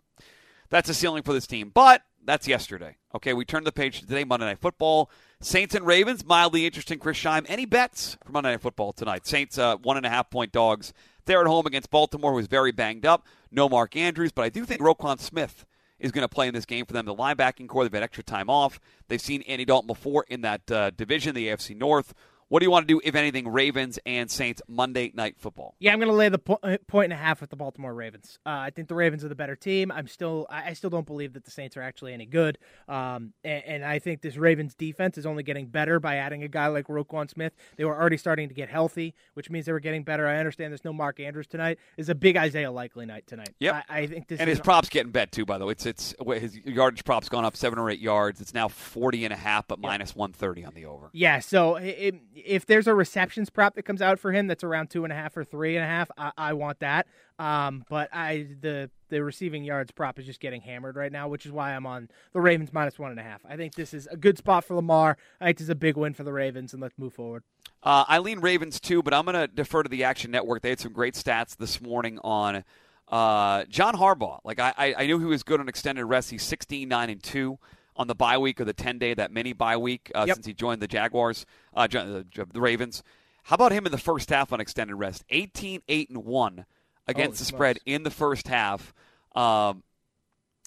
that's 0.69 0.90
a 0.90 0.94
ceiling 0.94 1.24
for 1.24 1.34
this 1.34 1.48
team. 1.48 1.72
But 1.74 2.04
that's 2.25 2.48
yesterday. 2.48 2.98
Okay, 3.16 3.34
we 3.34 3.46
turn 3.46 3.64
the 3.64 3.72
page 3.72 4.00
to 4.00 4.06
today, 4.06 4.24
Monday 4.24 4.46
Night 4.46 4.60
Football. 4.60 5.10
Saints 5.40 5.74
and 5.75 5.86
Ravens, 5.86 6.25
mildly 6.25 6.66
interesting. 6.66 7.00
Chris 7.00 7.18
Shime, 7.18 7.46
any 7.48 7.66
bets 7.66 8.18
for 8.25 8.31
Monday 8.31 8.52
Night 8.52 8.62
Football 8.62 8.94
tonight? 8.94 9.25
Saints, 9.25 9.58
uh, 9.58 9.78
one 9.78 9.98
and 9.98 10.06
a 10.06 10.10
half 10.10 10.30
point 10.30 10.52
dogs. 10.52 10.94
They're 11.25 11.42
at 11.42 11.48
home 11.48 11.66
against 11.66 11.90
Baltimore, 11.90 12.31
who 12.34 12.40
is 12.40 12.48
very 12.48 12.72
banged 12.72 13.06
up. 13.06 13.25
No 13.52 13.69
Mark 13.69 13.96
Andrews, 13.96 14.31
but 14.31 14.44
I 14.44 14.50
do 14.50 14.66
think 14.66 14.81
Roquan 14.81 15.19
Smith 15.19 15.66
is 16.00 16.12
going 16.12 16.24
to 16.24 16.30
play 16.30 16.48
in 16.48 16.54
this 16.54 16.66
game 16.66 16.86
for 16.86 16.94
them. 16.94 17.06
The 17.06 17.16
linebacking 17.16 17.68
corps, 17.68 17.84
they've 17.84 17.94
had 17.94 18.04
extra 18.04 18.24
time 18.24 18.50
off. 18.50 18.80
They've 19.08 19.22
seen 19.22 19.42
Andy 19.44 19.66
Dalton 19.66 19.88
before 19.88 20.25
in 20.30 20.42
that 20.42 20.70
uh, 20.72 20.90
division, 20.92 21.34
the 21.34 21.48
AFC 21.48 21.75
North. 21.75 22.13
What 22.50 22.60
do 22.60 22.66
you 22.66 22.72
want 22.72 22.88
to 22.88 22.94
do, 22.94 23.02
if 23.04 23.14
anything, 23.14 23.48
Ravens 23.50 24.00
and 24.06 24.32
Saints 24.32 24.62
Monday 24.70 25.12
Night 25.13 25.36
Football? 25.38 25.75
Yeah, 25.80 25.92
I'm 25.92 26.00
going 26.00 26.08
to 26.08 26.16
lay 26.16 26.30
the 26.30 26.39
po- 26.39 26.60
uh, 26.63 26.77
point 26.88 27.12
and 27.12 27.13
a 27.13 27.22
half 27.22 27.42
with 27.42 27.50
the 27.50 27.58
Baltimore 27.58 27.94
Ravens. 27.94 28.39
Uh, 28.46 28.51
I 28.51 28.70
think 28.70 28.88
the 28.88 28.96
Ravens 28.96 29.25
are 29.25 29.27
the 29.27 29.36
better 29.36 29.56
team. 29.56 29.92
I'm 29.92 30.08
still, 30.08 30.48
I 30.50 30.72
still 30.74 30.89
don't 30.89 31.06
believe 31.06 31.34
that 31.34 31.44
the 31.44 31.51
Saints 31.51 31.75
are 31.75 31.82
actually 31.82 32.13
any 32.13 32.25
good. 32.25 32.58
Um, 32.88 33.34
and, 33.44 33.63
and 33.66 33.86
I 33.86 34.00
think 34.00 34.22
this 34.22 34.38
Ravens 34.38 34.75
defense 34.75 35.18
is 35.18 35.25
only 35.25 35.44
getting 35.44 35.68
better 35.68 36.00
by 36.00 36.16
adding 36.16 36.44
a 36.44 36.48
guy 36.48 36.68
like 36.68 36.88
Roquan 36.88 37.30
Smith. 37.30 37.54
They 37.75 37.84
were 37.84 38.00
already 38.00 38.18
starting 38.18 38.48
to 38.48 38.56
get 38.56 38.70
healthy, 38.70 39.13
which 39.34 39.50
means 39.50 39.66
they 39.66 39.74
were 39.74 39.82
getting 39.82 40.04
better. 40.04 40.25
I 40.25 40.38
understand 40.38 40.72
there's 40.72 40.86
no 40.86 40.94
Mark 40.94 41.20
Andrews 41.20 41.48
tonight. 41.48 41.80
It's 41.98 42.08
a 42.08 42.16
big 42.16 42.38
Isaiah 42.38 42.72
Likely 42.72 43.06
night 43.06 43.27
tonight. 43.27 43.56
Yep. 43.60 43.86
I, 43.89 44.00
I 44.00 44.08
think 44.08 44.30
this 44.30 44.39
And 44.39 44.50
is 44.50 44.58
his 44.58 44.63
props 44.63 44.88
getting 44.88 45.12
bet 45.12 45.34
too, 45.34 45.46
by 45.46 45.58
the 45.58 45.66
way. 45.66 45.74
It's 45.74 45.86
it's 45.86 46.16
his 46.25 46.56
yardage 46.56 47.04
props 47.04 47.27
gone 47.27 47.44
up 47.44 47.58
seven 47.58 47.77
or 47.77 47.89
eight 47.89 48.00
yards. 48.00 48.39
It's 48.39 48.54
now 48.54 48.70
40 48.70 49.25
and 49.25 49.34
a 49.34 49.38
half, 49.38 49.68
but 49.68 49.80
minus 49.80 50.16
130 50.16 50.63
on 50.63 50.74
the 50.74 50.86
over. 50.86 51.10
Yeah, 51.12 51.39
so 51.39 51.75
i 51.75 51.82
i 51.82 52.12
if 52.46 52.65
there's 52.65 52.88
a 52.88 52.94
receptions 52.94 53.50
prop 53.50 53.75
that 53.75 53.84
comes 53.84 54.01
out 54.01 54.20
for 54.20 54.32
him 54.32 54.48
that's 54.48 54.63
around 54.63 54.89
two 54.89 55.03
and 55.03 55.12
a 55.12 55.15
half 55.15 55.36
or 55.36 55.44
three 55.44 55.75
and 55.75 55.84
a 55.84 55.88
half, 55.88 56.10
I, 56.17 56.32
I 56.38 56.53
want 56.53 56.79
that. 56.79 57.08
Um, 57.39 57.86
but 57.89 58.10
I 58.13 58.48
the 58.62 58.89
the 59.10 59.24
receiving 59.24 59.63
yards 59.63 59.91
prop 59.91 60.20
is 60.20 60.25
just 60.25 60.39
getting 60.39 60.62
hammered 60.62 60.96
right 60.96 61.12
now, 61.12 61.27
which 61.27 61.46
is 61.46 61.51
why 61.51 61.75
I'm 61.75 61.86
on 61.86 62.10
the 62.34 62.41
Ravens 62.41 62.74
minus 62.74 63.00
one 63.00 63.12
and 63.12 63.20
a 63.20 63.24
half. 63.24 63.41
I 63.48 63.56
think 63.56 63.75
this 63.75 63.94
is 63.94 64.08
a 64.08 64.17
good 64.17 64.38
spot 64.38 64.65
for 64.65 64.75
Lamar. 64.75 65.17
I 65.39 65.46
think 65.46 65.58
this 65.58 65.65
is 65.65 65.70
a 65.70 65.75
big 65.75 65.98
win 65.98 66.13
for 66.13 66.24
the 66.24 66.34
Ravens, 66.34 66.74
and 66.74 66.82
let's 66.82 66.98
move 66.98 67.13
forward. 67.13 67.44
Uh, 67.84 68.06
I 68.08 68.20
lean 68.20 68.39
Ravens 68.39 68.79
too, 68.79 69.03
but 69.03 69.13
I'm 69.13 69.25
going 69.25 69.36
to 69.36 69.48
defer 69.48 69.84
to 69.84 69.89
the 69.89 70.03
Action 70.03 70.32
Network. 70.32 70.62
They 70.62 70.70
had 70.70 70.79
some 70.79 70.94
great 70.94 71.13
stats 71.13 71.56
this 71.56 71.79
morning 71.79 72.20
on 72.24 72.63
uh, 73.08 73.65
John 73.65 73.96
Harbaugh. 73.96 74.39
Like 74.44 74.60
I, 74.60 74.74
I, 74.98 75.06
knew 75.06 75.20
he 75.20 75.25
was 75.25 75.44
good 75.44 75.60
on 75.60 75.70
extended 75.70 76.06
rest. 76.06 76.29
He's 76.29 76.44
16, 76.44 76.89
9, 76.89 77.10
and 77.10 77.24
two 77.24 77.58
on 77.98 78.08
the 78.08 78.16
bye 78.16 78.38
week 78.38 78.62
or 78.62 78.66
the 78.66 78.74
10 78.74 78.98
day 79.00 79.13
that 79.13 79.32
mini 79.32 79.54
bye 79.54 79.75
week 79.77 80.12
uh, 80.16 80.25
Yep. 80.27 80.36
since 80.38 80.46
he 80.46 80.54
joined 80.54 80.82
the 80.82 80.88
Jaguars, 80.88 81.46
uh, 81.74 81.88
the, 81.88 82.25
the 82.54 82.62
Ravens. 82.62 83.04
How 83.44 83.56
about 83.56 83.72
him 83.72 83.86
in 83.86 83.92
the 83.92 83.98
first 83.98 84.30
half 84.30 84.54
on 84.54 84.60
extended 84.60 84.96
rest? 84.96 85.24
18, 85.30 85.82
8, 85.88 86.10
and 86.10 86.24
one 86.25 86.66
against 87.08 87.38
Holy 87.38 87.38
the 87.39 87.46
spread 87.46 87.75
smokes. 87.77 87.84
in 87.86 88.04
the 88.04 88.12
first 88.12 88.48
half. 88.48 88.94
Um, 89.36 89.84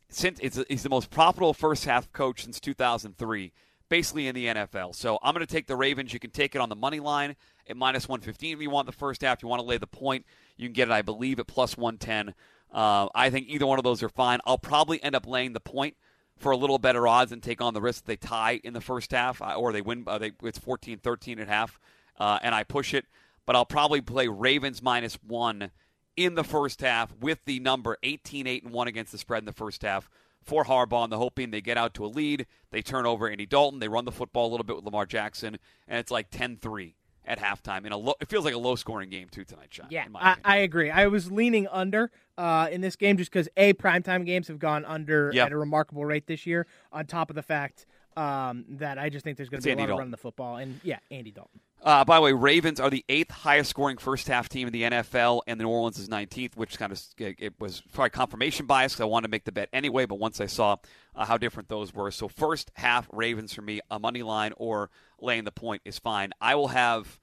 since 0.09 0.39
it's 0.43 0.59
he's 0.69 0.83
the 0.83 0.89
most 0.89 1.11
profitable 1.11 1.55
first 1.55 1.85
half 1.85 2.13
coach 2.13 2.43
since 2.45 2.59
2003. 2.61 3.53
basically 3.89 4.29
in 4.29 4.35
the 4.35 4.47
NFL. 4.47 4.95
So 4.95 5.19
I'm 5.23 5.35
going 5.35 5.45
to 5.47 5.53
take 5.53 5.67
the 5.67 5.77
Ravens. 5.77 6.13
You 6.13 6.21
can 6.21 6.31
take 6.31 6.55
it 6.55 6.61
on 6.61 6.69
the 6.69 6.77
money 6.77 7.01
line 7.01 7.35
at 7.69 7.77
minus 7.77 8.09
115 8.09 8.55
if 8.57 8.63
you 8.63 8.71
want 8.71 8.87
the 8.87 8.93
first 8.93 9.23
half. 9.23 9.39
If 9.39 9.43
you 9.43 9.49
want 9.49 9.61
to 9.61 9.67
lay 9.67 9.79
the 9.79 9.87
point, 9.87 10.25
you 10.57 10.69
can 10.69 10.73
get 10.73 10.89
it, 10.89 10.93
I 10.93 11.03
believe, 11.03 11.39
at 11.41 11.47
plus 11.49 11.77
110. 11.77 12.35
Uh, 12.73 13.09
I 13.15 13.31
think 13.31 13.49
either 13.49 13.67
one 13.67 13.79
of 13.79 13.85
those 13.85 14.03
are 14.05 14.09
fine. 14.09 14.39
I'll 14.47 14.59
probably 14.59 15.03
end 15.03 15.17
up 15.17 15.27
laying 15.27 15.53
the 15.55 15.61
point 15.61 15.97
for 16.41 16.53
a 16.53 16.57
little 16.57 16.79
better 16.79 17.07
odds 17.07 17.33
and 17.33 17.43
take 17.43 17.61
on 17.61 17.75
the 17.75 17.81
risk 17.81 18.07
they 18.07 18.17
tie 18.17 18.61
in 18.65 18.73
the 18.73 18.81
first 18.81 19.13
half 19.13 19.41
uh, 19.43 19.55
or 19.55 19.73
they 19.73 19.83
win. 19.83 20.05
Uh, 20.07 20.19
they, 20.19 20.33
it's 20.43 20.59
14 20.59 20.99
13 20.99 21.39
at 21.39 21.49
half, 21.49 21.79
uh, 22.19 22.39
and 22.43 22.55
I 22.55 22.65
push 22.65 22.95
it. 22.95 23.07
But 23.47 23.57
I'll 23.57 23.67
probably 23.67 24.01
play 24.01 24.27
Ravens 24.29 24.83
minus 24.83 25.15
one 25.27 25.71
in 26.17 26.35
the 26.35 26.45
first 26.45 26.81
half 26.81 27.15
with 27.17 27.45
the 27.45 27.61
number 27.61 27.99
18 28.03 28.47
8 28.47 28.65
and 28.65 28.73
1 28.73 28.89
against 28.89 29.13
the 29.13 29.19
spread 29.19 29.43
in 29.43 29.47
the 29.47 29.53
first 29.53 29.83
half 29.83 30.11
for 30.43 30.65
Harbaugh 30.65 31.05
and 31.05 31.13
the 31.13 31.19
hoping 31.19 31.51
they 31.51 31.61
get 31.61 31.77
out 31.77 31.95
to 31.95 32.05
a 32.05 32.09
lead. 32.09 32.47
They 32.71 32.83
turn 32.83 33.07
over 33.07 33.29
Andy 33.29 33.47
Dalton. 33.47 33.79
They 33.79 33.89
run 33.89 34.07
the 34.07 34.13
football 34.13 34.49
a 34.49 34.51
little 34.51 34.65
bit 34.65 34.77
with 34.77 34.85
Lamar 34.85 35.07
Jackson, 35.07 35.59
and 35.87 35.99
it's 35.99 36.11
like 36.11 36.31
10 36.31 36.57
3 36.57 36.95
at 37.25 37.39
halftime. 37.39 37.87
In 37.87 37.93
a 37.93 37.97
low, 37.97 38.15
it 38.21 38.29
feels 38.29 38.45
like 38.45 38.55
a 38.55 38.59
low 38.59 38.77
scoring 38.77 39.11
game 39.11 39.29
too 39.29 39.45
tonight, 39.45 39.69
Sean. 39.71 39.87
Yeah, 39.91 40.07
I, 40.15 40.37
I, 40.45 40.57
agree. 40.59 40.91
I 40.91 41.07
was 41.07 41.31
leaning 41.31 41.67
under 41.69 42.11
uh, 42.39 42.69
in 42.71 42.81
this 42.81 42.97
game 42.97 43.17
just 43.17 43.31
because 43.31 43.49
a 43.57 43.73
primetime 43.75 44.25
games 44.25 44.49
have 44.49 44.59
gone 44.59 44.85
under 44.85 45.31
yep. 45.33 45.47
at 45.47 45.53
a 45.53 45.57
remarkable 45.57 46.05
rate 46.05 46.27
this 46.27 46.47
year. 46.47 46.67
On 46.93 47.07
top 47.07 47.31
of 47.31 47.37
the 47.37 47.43
fact 47.43 47.87
um, 48.17 48.65
that 48.69 48.99
I 48.99 49.09
just 49.09 49.25
think 49.25 49.37
there's 49.37 49.49
going 49.49 49.61
to 49.61 49.65
be 49.65 49.71
Andy 49.71 49.83
a 49.83 49.85
lot 49.85 49.89
Dalton. 49.89 49.93
of 49.93 49.99
running 49.99 50.11
the 50.11 50.17
football, 50.17 50.57
and 50.57 50.81
yeah, 50.83 50.99
Andy 51.11 51.31
Dalton. 51.31 51.61
Uh, 51.83 52.05
by 52.05 52.17
the 52.17 52.21
way, 52.21 52.33
Ravens 52.33 52.79
are 52.79 52.91
the 52.91 53.05
eighth 53.09 53.31
highest 53.31 53.71
scoring 53.71 53.97
first 53.97 54.29
half 54.29 54.51
team 54.51 54.67
in 54.67 54.73
the 54.73 54.83
NFL, 54.83 55.41
and 55.47 55.59
the 55.59 55.65
New 55.65 55.71
Orleans 55.71 55.99
is 55.99 56.11
19th, 56.11 56.55
which 56.55 56.79
kind 56.79 56.93
of 56.93 57.03
it 57.19 57.55
was 57.59 57.83
probably 57.93 58.11
confirmation 58.11 58.67
bias 58.67 58.93
because 58.93 59.01
I 59.01 59.07
wanted 59.07 59.29
to 59.29 59.31
make 59.31 59.45
the 59.45 59.53
bet 59.53 59.71
anyway. 59.73 60.05
But 60.05 60.19
once 60.19 60.43
I 60.43 60.47
saw 60.47 60.77
uh, 61.15 61.25
how 61.25 61.39
different 61.39 61.71
those 61.71 61.95
were, 61.95 62.11
so 62.11 62.29
first 62.29 62.71
half 62.75 63.09
Ravens 63.13 63.55
for 63.55 63.63
me, 63.63 63.81
a 63.91 63.99
money 63.99 64.23
line 64.23 64.53
or 64.59 64.91
laying 65.21 65.45
the 65.45 65.53
point 65.53 65.81
is 65.87 65.99
fine. 65.99 66.33
I 66.41 66.55
will 66.55 66.69
have. 66.69 67.19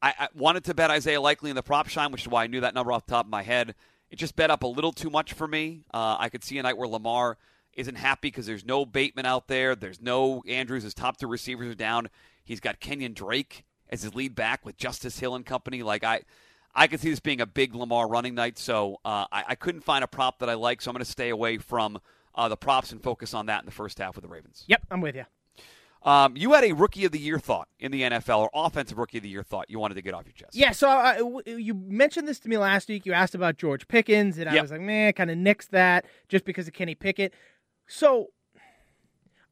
I, 0.00 0.14
I 0.18 0.28
wanted 0.34 0.64
to 0.64 0.74
bet 0.74 0.90
Isaiah 0.90 1.20
Likely 1.20 1.50
in 1.50 1.56
the 1.56 1.62
prop 1.62 1.88
shine, 1.88 2.10
which 2.10 2.22
is 2.22 2.28
why 2.28 2.44
I 2.44 2.46
knew 2.46 2.60
that 2.60 2.72
number 2.72 2.92
off 2.92 3.04
the 3.04 3.12
top 3.12 3.26
of 3.26 3.30
my 3.30 3.42
head. 3.42 3.74
It 4.10 4.16
just 4.16 4.36
bet 4.36 4.50
up 4.50 4.62
a 4.62 4.66
little 4.66 4.92
too 4.92 5.10
much 5.10 5.34
for 5.34 5.46
me. 5.46 5.82
Uh, 5.92 6.16
I 6.18 6.30
could 6.30 6.42
see 6.42 6.56
a 6.56 6.62
night 6.62 6.78
where 6.78 6.88
Lamar 6.88 7.36
isn't 7.74 7.96
happy 7.96 8.28
because 8.28 8.46
there's 8.46 8.64
no 8.64 8.86
Bateman 8.86 9.26
out 9.26 9.48
there. 9.48 9.76
There's 9.76 10.00
no 10.00 10.42
Andrews. 10.48 10.84
His 10.84 10.94
top 10.94 11.18
two 11.18 11.26
receivers 11.26 11.68
are 11.68 11.74
down. 11.74 12.08
He's 12.42 12.60
got 12.60 12.80
Kenyan 12.80 13.14
Drake 13.14 13.64
as 13.90 14.02
his 14.02 14.14
lead 14.14 14.34
back 14.34 14.64
with 14.64 14.76
Justice 14.76 15.18
Hill 15.18 15.34
and 15.34 15.44
company. 15.44 15.82
Like 15.82 16.04
I, 16.04 16.22
I 16.74 16.86
could 16.86 17.00
see 17.00 17.10
this 17.10 17.20
being 17.20 17.40
a 17.40 17.46
big 17.46 17.74
Lamar 17.74 18.08
running 18.08 18.34
night. 18.34 18.58
So 18.58 19.00
uh, 19.04 19.26
I, 19.32 19.44
I, 19.48 19.54
couldn't 19.54 19.82
find 19.82 20.04
a 20.04 20.06
prop 20.06 20.38
that 20.40 20.48
I 20.48 20.54
like. 20.54 20.80
So 20.80 20.90
I'm 20.90 20.94
going 20.94 21.04
to 21.04 21.10
stay 21.10 21.30
away 21.30 21.58
from 21.58 21.98
uh, 22.34 22.48
the 22.48 22.56
props 22.56 22.92
and 22.92 23.02
focus 23.02 23.34
on 23.34 23.46
that 23.46 23.60
in 23.60 23.66
the 23.66 23.72
first 23.72 23.98
half 23.98 24.14
with 24.14 24.22
the 24.22 24.28
Ravens. 24.28 24.64
Yep, 24.68 24.86
I'm 24.90 25.00
with 25.00 25.16
you. 25.16 25.24
Um, 26.02 26.36
you 26.36 26.52
had 26.52 26.64
a 26.64 26.72
rookie 26.72 27.04
of 27.04 27.12
the 27.12 27.18
year 27.18 27.40
thought 27.40 27.68
in 27.80 27.90
the 27.90 28.02
NFL 28.02 28.38
or 28.38 28.50
offensive 28.54 28.98
rookie 28.98 29.18
of 29.18 29.24
the 29.24 29.28
year 29.28 29.42
thought 29.42 29.68
you 29.68 29.80
wanted 29.80 29.94
to 29.94 30.02
get 30.02 30.14
off 30.14 30.26
your 30.26 30.32
chest. 30.32 30.54
Yeah, 30.54 30.70
so 30.70 30.88
uh, 30.88 31.40
you 31.44 31.74
mentioned 31.74 32.28
this 32.28 32.38
to 32.40 32.48
me 32.48 32.56
last 32.56 32.88
week. 32.88 33.04
You 33.04 33.12
asked 33.12 33.34
about 33.34 33.56
George 33.56 33.88
Pickens, 33.88 34.38
and 34.38 34.46
yep. 34.46 34.58
I 34.58 34.62
was 34.62 34.70
like, 34.70 34.80
man, 34.80 35.12
kind 35.12 35.30
of 35.30 35.36
nixed 35.36 35.70
that 35.70 36.06
just 36.28 36.44
because 36.44 36.68
of 36.68 36.74
Kenny 36.74 36.94
Pickett. 36.94 37.34
So 37.88 38.28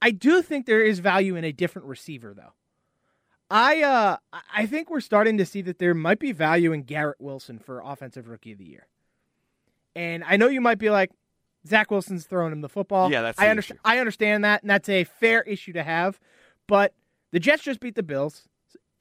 I 0.00 0.12
do 0.12 0.40
think 0.40 0.66
there 0.66 0.82
is 0.82 1.00
value 1.00 1.34
in 1.34 1.44
a 1.44 1.52
different 1.52 1.88
receiver, 1.88 2.32
though. 2.32 2.52
I 3.50 3.82
uh 3.82 4.16
I 4.54 4.66
think 4.66 4.90
we're 4.90 5.00
starting 5.00 5.38
to 5.38 5.46
see 5.46 5.62
that 5.62 5.78
there 5.78 5.94
might 5.94 6.18
be 6.18 6.32
value 6.32 6.72
in 6.72 6.82
Garrett 6.82 7.20
Wilson 7.20 7.58
for 7.58 7.80
offensive 7.84 8.28
rookie 8.28 8.52
of 8.52 8.58
the 8.58 8.64
year. 8.64 8.86
And 9.94 10.24
I 10.24 10.36
know 10.36 10.48
you 10.48 10.60
might 10.60 10.78
be 10.78 10.90
like, 10.90 11.10
Zach 11.66 11.90
Wilson's 11.90 12.26
throwing 12.26 12.52
him 12.52 12.60
the 12.60 12.68
football. 12.68 13.10
Yeah, 13.10 13.22
that's 13.22 13.38
I 13.38 13.48
understand. 13.48 13.80
I 13.84 13.98
understand 13.98 14.44
that, 14.44 14.62
and 14.62 14.70
that's 14.70 14.88
a 14.88 15.04
fair 15.04 15.42
issue 15.42 15.72
to 15.72 15.82
have. 15.82 16.20
But 16.66 16.94
the 17.32 17.40
Jets 17.40 17.62
just 17.62 17.80
beat 17.80 17.94
the 17.94 18.02
Bills. 18.02 18.48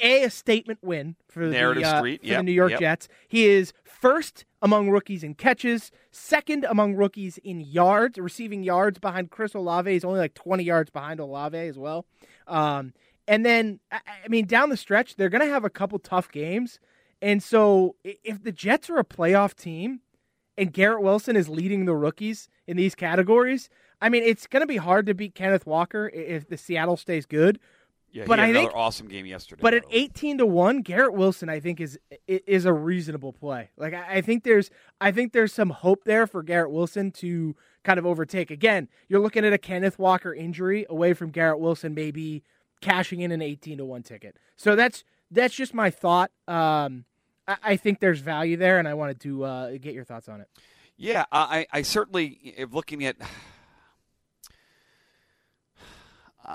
A, 0.01 0.23
a 0.23 0.29
statement 0.29 0.79
win 0.81 1.15
for, 1.29 1.47
the, 1.47 1.57
uh, 1.57 2.01
for 2.01 2.07
yep, 2.07 2.21
the 2.21 2.43
New 2.43 2.51
York 2.51 2.71
yep. 2.71 2.79
Jets. 2.81 3.07
He 3.29 3.45
is 3.45 3.71
first 3.85 4.43
among 4.61 4.89
rookies 4.89 5.23
in 5.23 5.35
catches, 5.35 5.89
second 6.11 6.65
among 6.65 6.95
rookies 6.95 7.37
in 7.37 7.61
yards, 7.61 8.17
receiving 8.17 8.61
yards 8.61 8.99
behind 8.99 9.31
Chris 9.31 9.53
Olave. 9.53 9.89
He's 9.89 10.03
only 10.03 10.19
like 10.19 10.33
20 10.33 10.63
yards 10.65 10.89
behind 10.89 11.21
Olave 11.21 11.57
as 11.57 11.77
well. 11.77 12.05
Um, 12.45 12.93
and 13.27 13.45
then, 13.45 13.79
I 13.91 14.27
mean, 14.27 14.45
down 14.45 14.69
the 14.69 14.77
stretch, 14.77 15.15
they're 15.15 15.29
going 15.29 15.45
to 15.45 15.51
have 15.51 15.65
a 15.65 15.69
couple 15.69 15.99
tough 15.99 16.31
games. 16.31 16.79
And 17.21 17.41
so, 17.41 17.95
if 18.03 18.43
the 18.43 18.51
Jets 18.51 18.89
are 18.89 18.97
a 18.97 19.05
playoff 19.05 19.55
team 19.55 20.01
and 20.57 20.71
Garrett 20.71 21.01
Wilson 21.01 21.35
is 21.35 21.49
leading 21.49 21.85
the 21.85 21.95
rookies 21.95 22.49
in 22.67 22.77
these 22.77 22.93
categories, 22.93 23.69
I 24.01 24.09
mean, 24.09 24.23
it's 24.23 24.47
going 24.47 24.61
to 24.61 24.67
be 24.67 24.77
hard 24.77 25.05
to 25.07 25.13
beat 25.13 25.33
Kenneth 25.33 25.65
Walker 25.65 26.09
if 26.09 26.47
the 26.47 26.57
Seattle 26.57 26.97
stays 26.97 27.25
good. 27.25 27.59
Yeah, 28.11 28.23
but 28.27 28.39
I 28.39 28.53
think 28.53 28.71
awesome 28.73 29.09
game 29.09 29.25
yesterday. 29.25 29.59
But 29.61 29.73
at 29.73 29.83
eighteen 29.91 30.37
to 30.37 30.45
one, 30.45 30.83
Garrett 30.83 31.15
Wilson, 31.15 31.49
I 31.49 31.59
think 31.59 31.81
is 31.81 31.99
is 32.27 32.63
a 32.63 32.71
reasonable 32.71 33.33
play. 33.33 33.71
Like 33.75 33.93
I 33.93 34.21
think 34.21 34.45
there's 34.45 34.71
I 35.01 35.11
think 35.11 35.33
there's 35.33 35.51
some 35.51 35.69
hope 35.69 36.05
there 36.05 36.25
for 36.25 36.41
Garrett 36.41 36.71
Wilson 36.71 37.11
to 37.11 37.57
kind 37.83 37.99
of 37.99 38.05
overtake. 38.05 38.51
Again, 38.51 38.87
you're 39.09 39.19
looking 39.19 39.43
at 39.43 39.51
a 39.51 39.57
Kenneth 39.57 39.99
Walker 39.99 40.33
injury 40.33 40.85
away 40.89 41.13
from 41.13 41.29
Garrett 41.29 41.59
Wilson, 41.59 41.93
maybe 41.93 42.41
cashing 42.85 43.21
in 43.21 43.31
an 43.31 43.41
18 43.41 43.79
to 43.79 43.85
1 43.85 44.03
ticket. 44.03 44.37
So 44.55 44.75
that's 44.75 45.03
that's 45.31 45.55
just 45.55 45.73
my 45.73 45.89
thought. 45.89 46.31
Um, 46.47 47.05
I, 47.47 47.57
I, 47.63 47.75
think 47.77 47.99
there's 47.99 48.19
value 48.19 48.57
there, 48.57 48.77
and 48.79 48.87
I 48.87 48.93
wanted 48.93 49.19
to 49.21 49.43
uh, 49.43 49.71
get 49.71 49.93
your 49.93 50.03
thoughts 50.03 50.29
on 50.29 50.41
it. 50.41 50.47
Yeah, 50.97 51.25
I, 51.31 51.65
I 51.71 51.81
certainly 51.81 52.53
am 52.57 52.71
looking 52.71 53.03
at. 53.05 53.15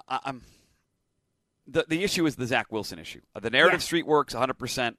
I, 0.09 0.21
am 0.25 0.43
the 1.67 1.85
the 1.89 2.05
issue 2.05 2.27
is 2.27 2.37
the 2.37 2.47
Zach 2.47 2.71
Wilson 2.71 2.99
issue. 2.99 3.21
The 3.39 3.51
narrative 3.51 3.81
yeah. 3.81 3.85
street 3.85 4.07
works 4.07 4.35
100. 4.35 4.55
percent 4.55 4.99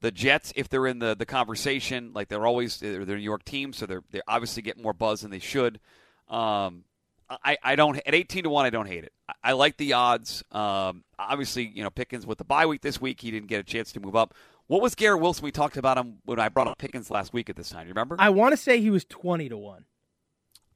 The 0.00 0.10
Jets, 0.10 0.52
if 0.56 0.68
they're 0.68 0.86
in 0.86 1.00
the, 1.00 1.16
the 1.16 1.26
conversation, 1.26 2.12
like 2.14 2.28
they're 2.28 2.46
always 2.46 2.78
they're, 2.78 3.04
they're 3.04 3.16
New 3.16 3.22
York 3.22 3.44
team, 3.44 3.72
so 3.72 3.86
they're 3.86 4.04
they 4.12 4.20
obviously 4.28 4.62
get 4.62 4.80
more 4.80 4.92
buzz 4.92 5.22
than 5.22 5.30
they 5.30 5.40
should. 5.40 5.80
Um, 6.28 6.84
I, 7.30 7.56
I 7.62 7.76
don't 7.76 7.96
at 7.96 8.14
eighteen 8.14 8.44
to 8.44 8.50
one. 8.50 8.66
I 8.66 8.70
don't 8.70 8.86
hate 8.86 9.04
it. 9.04 9.12
I, 9.28 9.34
I 9.44 9.52
like 9.52 9.76
the 9.76 9.92
odds. 9.92 10.42
Um, 10.50 11.04
obviously, 11.18 11.66
you 11.66 11.82
know 11.82 11.90
Pickens 11.90 12.26
with 12.26 12.38
the 12.38 12.44
bye 12.44 12.66
week 12.66 12.82
this 12.82 13.00
week, 13.00 13.20
he 13.20 13.30
didn't 13.30 13.48
get 13.48 13.60
a 13.60 13.64
chance 13.64 13.92
to 13.92 14.00
move 14.00 14.16
up. 14.16 14.34
What 14.66 14.82
was 14.82 14.94
Garrett 14.94 15.20
Wilson? 15.20 15.44
We 15.44 15.52
talked 15.52 15.76
about 15.76 15.98
him 15.98 16.18
when 16.24 16.38
I 16.38 16.48
brought 16.48 16.68
up 16.68 16.78
Pickens 16.78 17.10
last 17.10 17.32
week 17.32 17.50
at 17.50 17.56
this 17.56 17.70
time. 17.70 17.86
You 17.86 17.92
remember? 17.92 18.16
I 18.18 18.30
want 18.30 18.52
to 18.52 18.56
say 18.56 18.80
he 18.80 18.90
was 18.90 19.04
twenty 19.04 19.48
to 19.48 19.56
one. 19.56 19.84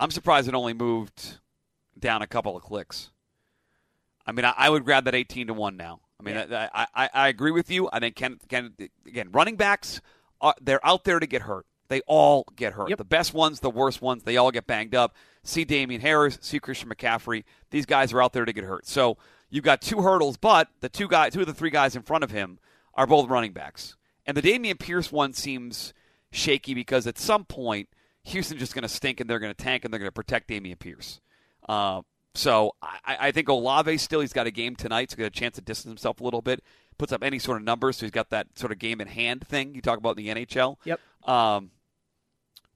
I'm 0.00 0.10
surprised 0.10 0.48
it 0.48 0.54
only 0.54 0.74
moved 0.74 1.38
down 1.98 2.22
a 2.22 2.26
couple 2.26 2.56
of 2.56 2.62
clicks. 2.62 3.10
I 4.26 4.32
mean, 4.32 4.44
I, 4.44 4.54
I 4.56 4.70
would 4.70 4.84
grab 4.84 5.04
that 5.04 5.14
eighteen 5.14 5.48
to 5.48 5.54
one 5.54 5.76
now. 5.76 6.00
I 6.20 6.22
mean, 6.22 6.36
yeah. 6.36 6.68
I, 6.72 6.86
I, 6.94 7.10
I 7.12 7.28
agree 7.28 7.50
with 7.50 7.70
you. 7.70 7.88
I 7.92 7.98
think 8.00 8.16
Ken, 8.16 8.38
Ken 8.48 8.74
again, 9.06 9.30
running 9.32 9.56
backs 9.56 10.00
are 10.40 10.54
they're 10.60 10.84
out 10.86 11.04
there 11.04 11.20
to 11.20 11.26
get 11.26 11.42
hurt. 11.42 11.66
They 11.94 12.00
all 12.08 12.44
get 12.56 12.72
hurt. 12.72 12.88
Yep. 12.88 12.98
The 12.98 13.04
best 13.04 13.32
ones, 13.34 13.60
the 13.60 13.70
worst 13.70 14.02
ones, 14.02 14.24
they 14.24 14.36
all 14.36 14.50
get 14.50 14.66
banged 14.66 14.96
up. 14.96 15.14
See 15.44 15.64
Damien 15.64 16.00
Harris, 16.00 16.40
see 16.40 16.58
Christian 16.58 16.88
McCaffrey. 16.88 17.44
These 17.70 17.86
guys 17.86 18.12
are 18.12 18.20
out 18.20 18.32
there 18.32 18.44
to 18.44 18.52
get 18.52 18.64
hurt. 18.64 18.84
So 18.84 19.16
you've 19.48 19.62
got 19.62 19.80
two 19.80 20.02
hurdles, 20.02 20.36
but 20.36 20.70
the 20.80 20.88
two 20.88 21.06
guys, 21.06 21.34
two 21.34 21.42
of 21.42 21.46
the 21.46 21.54
three 21.54 21.70
guys 21.70 21.94
in 21.94 22.02
front 22.02 22.24
of 22.24 22.32
him 22.32 22.58
are 22.94 23.06
both 23.06 23.28
running 23.28 23.52
backs. 23.52 23.96
And 24.26 24.36
the 24.36 24.42
Dameon 24.42 24.76
Pierce 24.76 25.12
one 25.12 25.34
seems 25.34 25.94
shaky 26.32 26.74
because 26.74 27.06
at 27.06 27.16
some 27.16 27.44
point 27.44 27.88
Houston's 28.24 28.58
just 28.58 28.74
going 28.74 28.82
to 28.82 28.88
stink 28.88 29.20
and 29.20 29.30
they're 29.30 29.38
going 29.38 29.54
to 29.54 29.64
tank 29.64 29.84
and 29.84 29.94
they're 29.94 30.00
going 30.00 30.08
to 30.08 30.12
protect 30.12 30.48
Dameon 30.48 30.80
Pierce. 30.80 31.20
Uh, 31.68 32.02
so 32.34 32.74
I, 32.82 33.16
I, 33.20 33.30
think 33.30 33.48
Olave 33.48 33.96
still 33.98 34.18
he's 34.18 34.32
got 34.32 34.48
a 34.48 34.50
game 34.50 34.74
tonight, 34.74 35.12
so 35.12 35.16
he's 35.16 35.22
got 35.22 35.26
a 35.26 35.30
chance 35.30 35.54
to 35.54 35.60
distance 35.60 35.90
himself 35.90 36.20
a 36.20 36.24
little 36.24 36.42
bit. 36.42 36.60
Puts 36.98 37.12
up 37.12 37.22
any 37.22 37.38
sort 37.38 37.58
of 37.58 37.62
numbers, 37.62 37.96
so 37.96 38.06
he's 38.06 38.10
got 38.10 38.30
that 38.30 38.58
sort 38.58 38.72
of 38.72 38.80
game 38.80 39.00
in 39.00 39.06
hand 39.06 39.46
thing 39.46 39.74
you 39.74 39.80
talk 39.80 39.98
about 39.98 40.18
in 40.18 40.24
the 40.24 40.34
NHL. 40.44 40.76
Yep. 40.84 41.00
Um, 41.28 41.70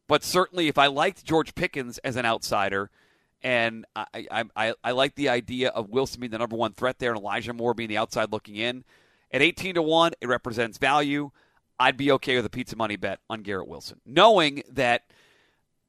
but 0.09 0.25
certainly, 0.25 0.69
if 0.69 0.79
I 0.79 0.89
liked 0.89 1.25
George 1.25 1.55
Pickens 1.55 1.99
as 1.99 2.17
an 2.17 2.27
outsider, 2.27 2.91
and 3.43 3.87
I, 3.95 4.27
I, 4.31 4.45
I, 4.57 4.75
I 4.83 4.91
like 4.91 5.15
the 5.15 5.29
idea 5.29 5.69
of 5.69 5.91
Wilson 5.91 6.21
being 6.21 6.33
the 6.33 6.39
number 6.39 6.57
one 6.57 6.73
threat 6.73 6.99
there 6.99 7.13
and 7.13 7.21
Elijah 7.21 7.53
Moore 7.53 7.75
being 7.75 7.89
the 7.89 7.99
outside 7.99 8.33
looking 8.33 8.57
in, 8.57 8.85
at 9.31 9.43
18 9.43 9.75
to 9.77 9.83
1, 9.83 10.13
it 10.21 10.27
represents 10.27 10.79
value. 10.79 11.31
I'd 11.79 11.97
be 11.97 12.11
okay 12.13 12.37
with 12.37 12.47
a 12.47 12.51
pizza 12.51 12.75
money 12.75 12.97
bet 12.97 13.21
on 13.31 13.43
Garrett 13.43 13.69
Wilson, 13.69 14.01
knowing 14.05 14.63
that 14.73 15.05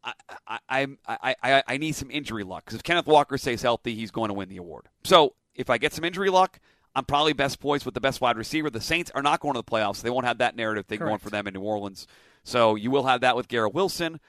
I, 0.04 0.14
I, 0.48 0.88
I, 1.08 1.36
I, 1.42 1.64
I 1.68 1.78
need 1.78 1.94
some 1.94 2.12
injury 2.12 2.44
luck. 2.44 2.66
Because 2.66 2.76
if 2.76 2.84
Kenneth 2.84 3.08
Walker 3.08 3.38
stays 3.38 3.62
healthy, 3.62 3.96
he's 3.96 4.12
going 4.12 4.28
to 4.28 4.34
win 4.34 4.50
the 4.50 4.58
award. 4.58 4.88
So 5.04 5.34
if 5.56 5.70
I 5.70 5.78
get 5.78 5.94
some 5.94 6.06
injury 6.06 6.30
luck, 6.30 6.60
I'm 6.96 7.06
probably 7.06 7.34
best 7.34 7.60
poised 7.60 7.86
with 7.86 7.94
the 7.94 8.02
best 8.02 8.22
wide 8.22 8.38
receiver. 8.38 8.70
The 8.70 8.82
Saints 8.82 9.12
are 9.16 9.22
not 9.22 9.40
going 9.40 9.54
to 9.56 9.60
the 9.60 9.64
playoffs. 9.64 9.98
So 9.98 10.04
they 10.04 10.10
won't 10.10 10.26
have 10.26 10.40
that 10.40 10.56
narrative 10.56 10.86
thing 10.86 11.00
Correct. 11.00 11.10
going 11.10 11.20
for 11.20 11.30
them 11.30 11.48
in 11.48 11.54
New 11.54 11.62
Orleans. 11.62 12.08
So 12.50 12.76
you 12.76 12.92
will 12.92 13.04
have 13.04 13.22
that 13.22 13.36
with 13.36 13.48
Garrett 13.48 13.74
Wilson. 13.74 14.20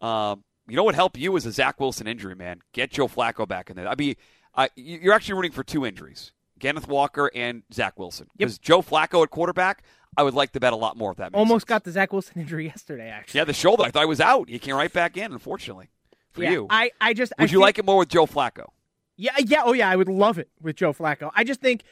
Um, 0.00 0.44
you 0.68 0.76
know 0.76 0.84
what 0.84 0.94
help 0.94 1.18
you 1.18 1.36
is 1.36 1.46
a 1.46 1.52
Zach 1.52 1.80
Wilson 1.80 2.06
injury, 2.06 2.34
man. 2.34 2.60
Get 2.72 2.90
Joe 2.90 3.08
Flacco 3.08 3.46
back 3.46 3.70
in 3.70 3.76
there. 3.76 3.88
I 3.88 3.94
mean, 3.96 4.14
uh, 4.54 4.68
you're 4.76 5.14
actually 5.14 5.34
rooting 5.34 5.52
for 5.52 5.64
two 5.64 5.84
injuries: 5.84 6.32
Kenneth 6.60 6.86
Walker 6.86 7.30
and 7.34 7.62
Zach 7.72 7.98
Wilson. 7.98 8.28
Because 8.36 8.54
yep. 8.54 8.62
Joe 8.62 8.82
Flacco 8.82 9.22
at 9.22 9.30
quarterback, 9.30 9.82
I 10.16 10.22
would 10.22 10.34
like 10.34 10.52
to 10.52 10.60
bet 10.60 10.72
a 10.72 10.76
lot 10.76 10.96
more 10.96 11.10
if 11.10 11.16
that. 11.18 11.34
Almost 11.34 11.62
sense. 11.62 11.68
got 11.68 11.84
the 11.84 11.92
Zach 11.92 12.12
Wilson 12.12 12.34
injury 12.40 12.66
yesterday. 12.66 13.08
Actually, 13.08 13.38
yeah, 13.38 13.44
the 13.44 13.52
shoulder. 13.52 13.82
I 13.84 13.90
thought 13.90 14.02
he 14.02 14.06
was 14.06 14.20
out. 14.20 14.48
He 14.48 14.58
came 14.58 14.76
right 14.76 14.92
back 14.92 15.16
in. 15.16 15.32
Unfortunately 15.32 15.88
for 16.32 16.42
yeah, 16.42 16.50
you, 16.50 16.66
I, 16.70 16.90
I 17.00 17.14
just 17.14 17.32
would 17.38 17.50
I 17.50 17.52
you 17.52 17.60
like 17.60 17.78
it 17.78 17.84
more 17.84 17.98
with 17.98 18.08
Joe 18.08 18.26
Flacco? 18.26 18.68
Yeah, 19.16 19.32
yeah, 19.38 19.62
oh 19.64 19.72
yeah, 19.72 19.90
I 19.90 19.96
would 19.96 20.08
love 20.08 20.38
it 20.38 20.48
with 20.60 20.76
Joe 20.76 20.92
Flacco. 20.92 21.30
I 21.34 21.44
just 21.44 21.60
think 21.60 21.82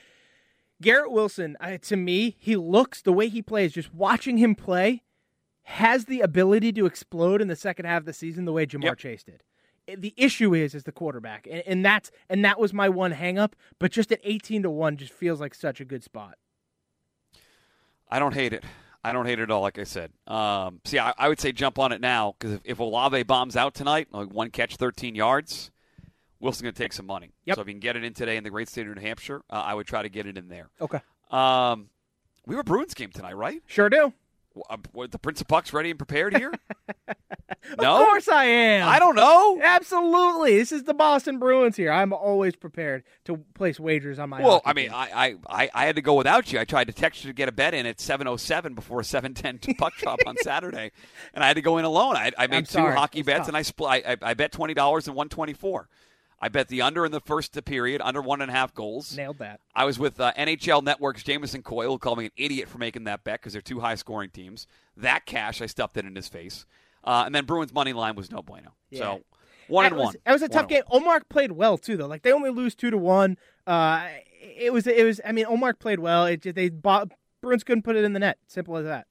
Garrett 0.81 1.11
Wilson, 1.11 1.57
uh, 1.61 1.79
to 1.83 1.97
me, 1.97 2.37
he 2.39 2.57
looks 2.57 3.03
the 3.03 3.13
way 3.13 3.29
he 3.29 3.43
plays. 3.43 3.73
Just 3.73 3.93
watching 3.93 4.39
him 4.39 4.55
play, 4.55 5.03
has 5.73 6.07
the 6.07 6.21
ability 6.21 6.73
to 6.73 6.87
explode 6.87 7.43
in 7.43 7.49
the 7.49 7.57
second 7.57 7.85
half 7.85 8.01
of 8.01 8.07
the 8.07 8.13
season 8.15 8.47
the 8.47 8.53
way 8.53 8.65
Ja'Marr 8.67 8.85
Yep. 8.85 8.99
Chase 8.99 9.23
did. 9.23 9.43
Uh, 9.89 9.97
The 9.99 10.15
issue 10.17 10.55
is 10.55 10.75
is 10.75 10.85
the 10.85 10.93
quarterback, 10.93 11.47
and, 11.51 11.63
and 11.67 11.85
that's 11.85 12.11
and 12.31 12.43
that 12.45 12.59
was 12.59 12.73
my 12.73 12.89
one 12.89 13.13
hangup. 13.13 13.53
But 13.79 13.93
just 13.93 14.11
at 14.11 14.21
eighteen 14.25 14.63
to 14.63 14.71
one, 14.71 14.97
just 14.97 15.13
feels 15.13 15.41
like 15.41 15.55
such 15.55 15.81
a 15.81 15.85
good 15.85 16.03
spot. 16.03 16.37
I 18.11 18.19
don't 18.19 18.33
hate 18.35 18.53
it. 18.53 18.65
I 19.05 19.13
don't 19.13 19.27
hate 19.27 19.39
it 19.39 19.43
at 19.43 19.51
all. 19.51 19.61
Like 19.63 19.79
I 19.79 19.85
said, 19.85 20.11
um, 20.27 20.81
see, 20.85 20.99
I, 20.99 21.13
I 21.19 21.29
would 21.29 21.39
say 21.41 21.53
jump 21.53 21.79
on 21.79 21.93
it 21.93 22.01
now 22.01 22.35
because 22.39 22.55
if, 22.55 22.61
if 22.65 22.79
Olave 22.81 23.23
bombs 23.25 23.57
out 23.57 23.75
tonight, 23.75 24.09
like 24.11 24.33
one 24.33 24.51
catch, 24.51 24.77
thirteen 24.77 25.15
yards, 25.15 25.71
Wilson's 26.41 26.63
going 26.63 26.75
to 26.75 26.83
take 26.83 26.93
some 26.95 27.07
money. 27.07 27.33
Yep. 27.45 27.57
So 27.57 27.63
if 27.63 27.69
you 27.69 27.75
can 27.75 27.81
get 27.81 27.97
it 27.97 28.05
in 28.05 28.15
today 28.15 28.37
in 28.37 28.45
the 28.45 28.51
great 28.51 28.69
state 28.69 28.87
of 28.89 28.95
New 28.97 29.01
Hampshire, 29.03 29.43
uh, 29.51 29.55
I 29.65 29.75
would 29.75 29.87
try 29.87 30.03
to 30.03 30.09
get 30.09 30.27
it 30.27 30.37
in 30.39 30.49
there. 30.49 30.71
Okay, 30.81 31.01
Um, 31.31 31.91
we 32.47 32.57
were 32.57 32.63
Bruins 32.63 32.95
game 32.95 33.11
tonight, 33.11 33.37
right? 33.37 33.63
sure 33.67 33.89
do. 33.91 34.13
Uh, 34.69 34.77
were 34.93 35.07
the 35.07 35.19
Prince 35.19 35.41
of 35.41 35.49
Pucks 35.49 35.73
ready 35.73 35.91
and 35.91 35.99
prepared 35.99 36.37
here? 36.37 36.53
no, 37.81 38.01
Of 38.01 38.07
course 38.07 38.29
I 38.29 38.45
am. 38.45 38.89
I 38.89 38.99
don't 38.99 39.17
know. 39.17 39.61
Absolutely, 39.63 40.57
this 40.59 40.73
is 40.73 40.85
the 40.85 40.95
Boston 40.95 41.39
Bruins 41.39 41.77
here. 41.77 41.91
I'm 41.91 42.13
always 42.13 42.57
prepared 42.57 43.05
to 43.25 43.39
place 43.55 43.79
wagers 43.79 44.19
on 44.19 44.31
my. 44.31 44.43
Well, 44.43 44.63
I 44.65 44.73
mean. 44.73 44.91
I, 44.93 45.37
I, 45.49 45.71
I, 45.75 45.87
had 45.87 45.97
to 45.97 46.03
go 46.03 46.15
without 46.15 46.53
you. 46.53 46.59
I 46.59 46.65
tried 46.65 46.87
to 46.89 46.93
text 46.93 47.25
you 47.25 47.31
to 47.31 47.35
get 47.35 47.49
a 47.49 47.53
bet 47.53 47.75
in 47.75 47.87
at 47.87 47.99
7.07 47.99 48.75
before 48.75 49.01
a 49.01 49.05
7.10 49.05 49.79
puck 49.79 49.95
drop 49.99 50.21
on 50.27 50.37
Saturday, 50.39 50.93
and 51.35 51.45
I 51.45 51.47
had 51.47 51.57
to 51.57 51.63
go 51.63 51.79
in 51.79 51.85
alone. 51.85 52.17
I, 52.17 52.33
I 52.39 52.47
made 52.47 52.69
two 52.69 52.79
hockey 52.79 53.21
It's 53.21 53.27
bets, 53.27 53.39
tough. 53.41 53.49
and 53.49 53.57
I, 53.57 53.63
split, 53.63 53.91
I, 53.91 54.13
I, 54.13 54.17
I 54.23 54.35
bet 54.35 54.53
$20 54.53 54.69
and 54.69 55.17
124 55.17 55.89
I 56.41 56.49
bet 56.49 56.69
the 56.69 56.83
under 56.83 57.05
in 57.05 57.11
the 57.13 57.21
first 57.21 57.63
period, 57.65 58.01
under 58.05 58.23
one 58.23 58.41
and 58.41 58.51
a 58.51 58.55
half 58.55 58.73
goals. 58.73 59.17
nailed 59.17 59.39
that. 59.39 59.61
I 59.75 59.85
was 59.85 59.99
with 59.99 60.21
uh, 60.21 60.33
NHL 60.39 60.85
Network's 60.85 61.23
Jamison 61.25 61.63
Coyle, 61.63 61.93
who 61.93 61.99
called 61.99 62.19
me 62.19 62.27
an 62.27 62.31
idiot 62.37 62.69
for 62.69 62.79
making 62.79 63.05
that 63.05 63.25
bet 63.25 63.41
because 63.41 63.53
they're 63.55 63.63
two 63.63 63.81
high 63.81 63.97
scoring 63.97 64.31
teams. 64.31 64.67
That 64.97 65.27
cash, 65.27 65.61
I 65.61 65.67
stuffed 65.67 65.97
it 65.97 66.05
in 66.05 66.15
his 66.15 66.29
face. 66.29 66.65
Uh, 67.03 67.25
and 67.27 67.35
then 67.35 67.45
Bruins' 67.45 67.73
money 67.73 67.93
line 67.93 68.15
was 68.15 68.31
no 68.31 68.43
bueno. 68.43 68.75
Yeah. 68.91 68.99
So 68.99 69.21
one 69.67 69.85
That 69.85 69.93
and 69.93 69.97
was, 69.99 70.05
one. 70.07 70.15
That 70.25 70.33
was 70.33 70.43
a 70.43 70.45
One 70.47 70.51
tough 70.51 70.69
game. 70.69 70.83
Ullmark 70.93 71.29
played 71.29 71.53
well 71.53 71.77
too, 71.79 71.97
though. 71.97 72.07
Like 72.07 72.23
they 72.23 72.33
only 72.33 72.51
lose 72.51 72.75
two 72.75 72.91
to 72.91 72.99
one. 72.99 73.37
Uh, 73.67 74.07
it 74.41 74.73
was. 74.73 74.87
It 74.87 75.05
was. 75.05 75.21
I 75.25 75.33
mean, 75.33 75.47
Ullmark 75.47 75.79
played 75.81 75.99
well. 75.99 76.27
It 76.27 76.43
just 76.43 76.55
they 76.55 76.69
bought, 76.69 77.11
Bruins 77.43 77.65
couldn't 77.65 77.83
put 77.83 77.97
it 77.97 78.05
in 78.05 78.13
the 78.13 78.21
net. 78.21 78.39
Simple 78.47 78.77
as 78.77 78.85
that. 78.85 79.07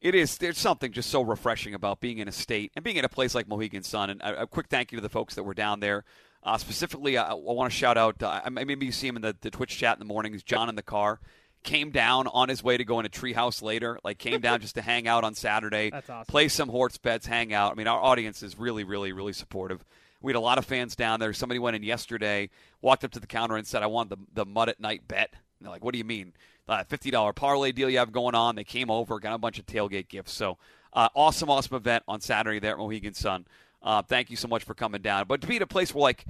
It 0.00 0.14
is. 0.14 0.36
There's 0.36 0.58
something 0.58 0.92
just 0.92 1.08
so 1.08 1.22
refreshing 1.22 1.72
about 1.72 2.00
being 2.00 2.18
in 2.18 2.28
a 2.28 2.32
state 2.32 2.72
and 2.76 2.84
being 2.84 2.96
in 2.96 3.04
a 3.04 3.08
place 3.08 3.34
like 3.34 3.48
Mohegan 3.48 3.82
Sun. 3.82 4.10
And 4.10 4.20
a, 4.22 4.42
a 4.42 4.46
quick 4.46 4.66
thank 4.68 4.92
you 4.92 4.96
to 4.96 5.02
the 5.02 5.08
folks 5.08 5.34
that 5.34 5.44
were 5.44 5.54
down 5.54 5.80
there. 5.80 6.04
Uh, 6.44 6.58
specifically, 6.58 7.16
I, 7.16 7.30
I 7.30 7.34
want 7.34 7.72
to 7.72 7.76
shout 7.76 7.96
out. 7.96 8.22
Uh, 8.22 8.40
I- 8.44 8.50
maybe 8.50 8.84
you 8.86 8.92
see 8.92 9.08
him 9.08 9.16
in 9.16 9.22
the, 9.22 9.34
the 9.40 9.50
Twitch 9.50 9.76
chat 9.78 9.96
in 9.96 9.98
the 9.98 10.04
mornings. 10.04 10.42
John 10.42 10.68
in 10.68 10.74
the 10.74 10.82
car 10.82 11.20
came 11.62 11.90
down 11.90 12.26
on 12.26 12.50
his 12.50 12.62
way 12.62 12.76
to 12.76 12.84
go 12.84 13.00
into 13.00 13.08
Treehouse 13.10 13.62
later. 13.62 13.98
Like 14.04 14.18
came 14.18 14.40
down 14.40 14.60
just 14.60 14.74
to 14.74 14.82
hang 14.82 15.08
out 15.08 15.24
on 15.24 15.34
Saturday. 15.34 15.88
That's 15.90 16.10
awesome. 16.10 16.30
Play 16.30 16.48
some 16.48 16.68
horse 16.68 16.98
bets, 16.98 17.26
hang 17.26 17.54
out. 17.54 17.72
I 17.72 17.74
mean, 17.74 17.86
our 17.86 17.98
audience 18.00 18.42
is 18.42 18.58
really, 18.58 18.84
really, 18.84 19.12
really 19.12 19.32
supportive. 19.32 19.82
We 20.20 20.32
had 20.32 20.36
a 20.36 20.40
lot 20.40 20.58
of 20.58 20.64
fans 20.66 20.94
down 20.96 21.20
there. 21.20 21.32
Somebody 21.32 21.58
went 21.58 21.76
in 21.76 21.82
yesterday, 21.82 22.50
walked 22.82 23.04
up 23.04 23.10
to 23.12 23.20
the 23.20 23.26
counter 23.26 23.56
and 23.56 23.66
said, 23.66 23.82
"I 23.82 23.86
want 23.86 24.10
the 24.10 24.16
the 24.32 24.44
mud 24.46 24.68
at 24.68 24.80
night 24.80 25.08
bet." 25.08 25.30
And 25.32 25.66
they're 25.66 25.70
like, 25.72 25.84
"What 25.84 25.92
do 25.92 25.98
you 25.98 26.04
mean? 26.04 26.32
Uh, 26.68 26.84
Fifty 26.84 27.10
dollar 27.10 27.32
parlay 27.32 27.72
deal 27.72 27.88
you 27.90 27.98
have 27.98 28.12
going 28.12 28.34
on?" 28.34 28.54
They 28.56 28.64
came 28.64 28.90
over, 28.90 29.18
got 29.18 29.34
a 29.34 29.38
bunch 29.38 29.58
of 29.58 29.66
tailgate 29.66 30.08
gifts. 30.08 30.32
So 30.32 30.56
uh, 30.94 31.08
awesome, 31.14 31.50
awesome 31.50 31.76
event 31.76 32.04
on 32.08 32.20
Saturday 32.20 32.58
there 32.58 32.72
at 32.72 32.78
Mohegan 32.78 33.12
Sun. 33.14 33.46
Uh, 33.84 34.02
thank 34.02 34.30
you 34.30 34.36
so 34.36 34.48
much 34.48 34.64
for 34.64 34.74
coming 34.74 35.02
down. 35.02 35.26
But 35.28 35.42
to 35.42 35.46
be 35.46 35.56
at 35.56 35.62
a 35.62 35.66
place 35.66 35.94
where 35.94 36.02
like 36.02 36.24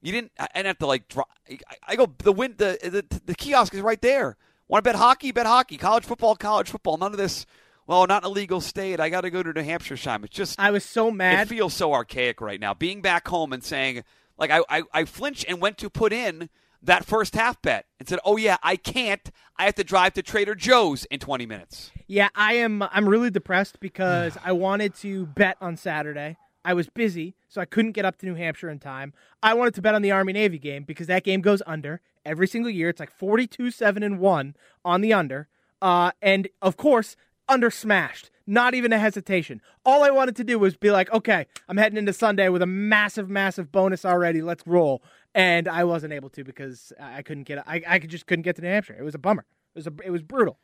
you 0.00 0.12
didn't, 0.12 0.32
I 0.38 0.46
didn't 0.54 0.66
have 0.68 0.78
to 0.78 0.86
like. 0.86 1.08
Dri- 1.08 1.58
I, 1.86 1.96
go 1.96 2.10
the 2.18 2.32
wind. 2.32 2.56
the, 2.58 2.78
the 2.82 3.20
the 3.26 3.34
kiosk 3.34 3.74
is 3.74 3.80
right 3.80 4.00
there. 4.00 4.36
Want 4.68 4.84
to 4.84 4.88
bet 4.88 4.96
hockey? 4.98 5.32
Bet 5.32 5.46
hockey. 5.46 5.76
College 5.76 6.04
football? 6.04 6.36
College 6.36 6.70
football. 6.70 6.96
None 6.96 7.10
of 7.10 7.18
this. 7.18 7.44
Well, 7.88 8.06
not 8.06 8.22
a 8.22 8.28
legal 8.28 8.60
state. 8.60 9.00
I 9.00 9.08
got 9.08 9.22
to 9.22 9.30
go 9.30 9.42
to 9.42 9.52
New 9.52 9.62
Hampshire 9.62 9.96
time. 9.96 10.22
It's 10.22 10.36
just 10.36 10.60
I 10.60 10.70
was 10.70 10.84
so 10.84 11.10
mad. 11.10 11.42
it 11.42 11.48
feels 11.48 11.74
so 11.74 11.92
archaic 11.92 12.40
right 12.40 12.60
now. 12.60 12.72
Being 12.72 13.02
back 13.02 13.26
home 13.26 13.52
and 13.52 13.64
saying, 13.64 14.04
like, 14.38 14.52
I, 14.52 14.60
I, 14.68 14.82
I 14.92 15.04
flinched 15.06 15.44
and 15.48 15.60
went 15.60 15.76
to 15.78 15.90
put 15.90 16.12
in 16.12 16.50
that 16.82 17.04
first 17.04 17.34
half 17.34 17.60
bet 17.60 17.86
and 17.98 18.08
said, 18.08 18.20
oh, 18.24 18.36
yeah, 18.36 18.58
I 18.62 18.76
can't. 18.76 19.28
I 19.56 19.64
have 19.64 19.74
to 19.74 19.82
drive 19.82 20.14
to 20.14 20.22
Trader 20.22 20.54
Joe's 20.54 21.04
in 21.06 21.18
20 21.18 21.46
minutes. 21.46 21.90
Yeah, 22.06 22.28
I 22.36 22.54
am. 22.54 22.80
I'm 22.82 23.08
really 23.08 23.30
depressed 23.30 23.80
because 23.80 24.38
I 24.44 24.52
wanted 24.52 24.94
to 24.96 25.26
bet 25.26 25.56
on 25.60 25.76
Saturday. 25.76 26.36
I 26.64 26.74
was 26.74 26.88
busy, 26.88 27.34
so 27.48 27.60
I 27.60 27.64
couldn't 27.64 27.92
get 27.92 28.04
up 28.04 28.18
to 28.18 28.26
New 28.26 28.34
Hampshire 28.34 28.68
in 28.68 28.78
time. 28.78 29.12
I 29.42 29.54
wanted 29.54 29.74
to 29.74 29.82
bet 29.82 29.94
on 29.94 30.02
the 30.02 30.10
Army 30.10 30.32
Navy 30.32 30.58
game 30.58 30.84
because 30.84 31.06
that 31.06 31.24
game 31.24 31.40
goes 31.40 31.62
under 31.66 32.00
every 32.24 32.46
single 32.46 32.70
year. 32.70 32.88
It's 32.88 33.00
like 33.00 33.10
42 33.10 33.70
7 33.70 34.02
and 34.02 34.18
1 34.18 34.56
on 34.84 35.00
the 35.00 35.12
under. 35.12 35.48
Uh, 35.80 36.12
and 36.20 36.48
of 36.60 36.76
course, 36.76 37.16
under 37.48 37.70
smashed. 37.70 38.30
Not 38.46 38.74
even 38.74 38.92
a 38.92 38.98
hesitation. 38.98 39.62
All 39.84 40.02
I 40.02 40.10
wanted 40.10 40.36
to 40.36 40.44
do 40.44 40.58
was 40.58 40.76
be 40.76 40.90
like, 40.90 41.12
okay, 41.12 41.46
I'm 41.68 41.76
heading 41.76 41.98
into 41.98 42.12
Sunday 42.12 42.48
with 42.48 42.62
a 42.62 42.66
massive, 42.66 43.30
massive 43.30 43.70
bonus 43.70 44.04
already. 44.04 44.42
Let's 44.42 44.66
roll. 44.66 45.02
And 45.34 45.68
I 45.68 45.84
wasn't 45.84 46.12
able 46.12 46.30
to 46.30 46.42
because 46.42 46.92
I 47.00 47.22
couldn't 47.22 47.44
get. 47.44 47.58
I, 47.66 47.82
I 47.86 47.98
just 48.00 48.26
couldn't 48.26 48.42
get 48.42 48.56
to 48.56 48.62
New 48.62 48.68
Hampshire. 48.68 48.96
It 48.98 49.04
was 49.04 49.14
a 49.14 49.18
bummer. 49.18 49.46
It 49.74 49.78
was 49.78 49.86
a, 49.86 49.92
it 50.04 50.10
was 50.10 50.22
brutal. 50.22 50.58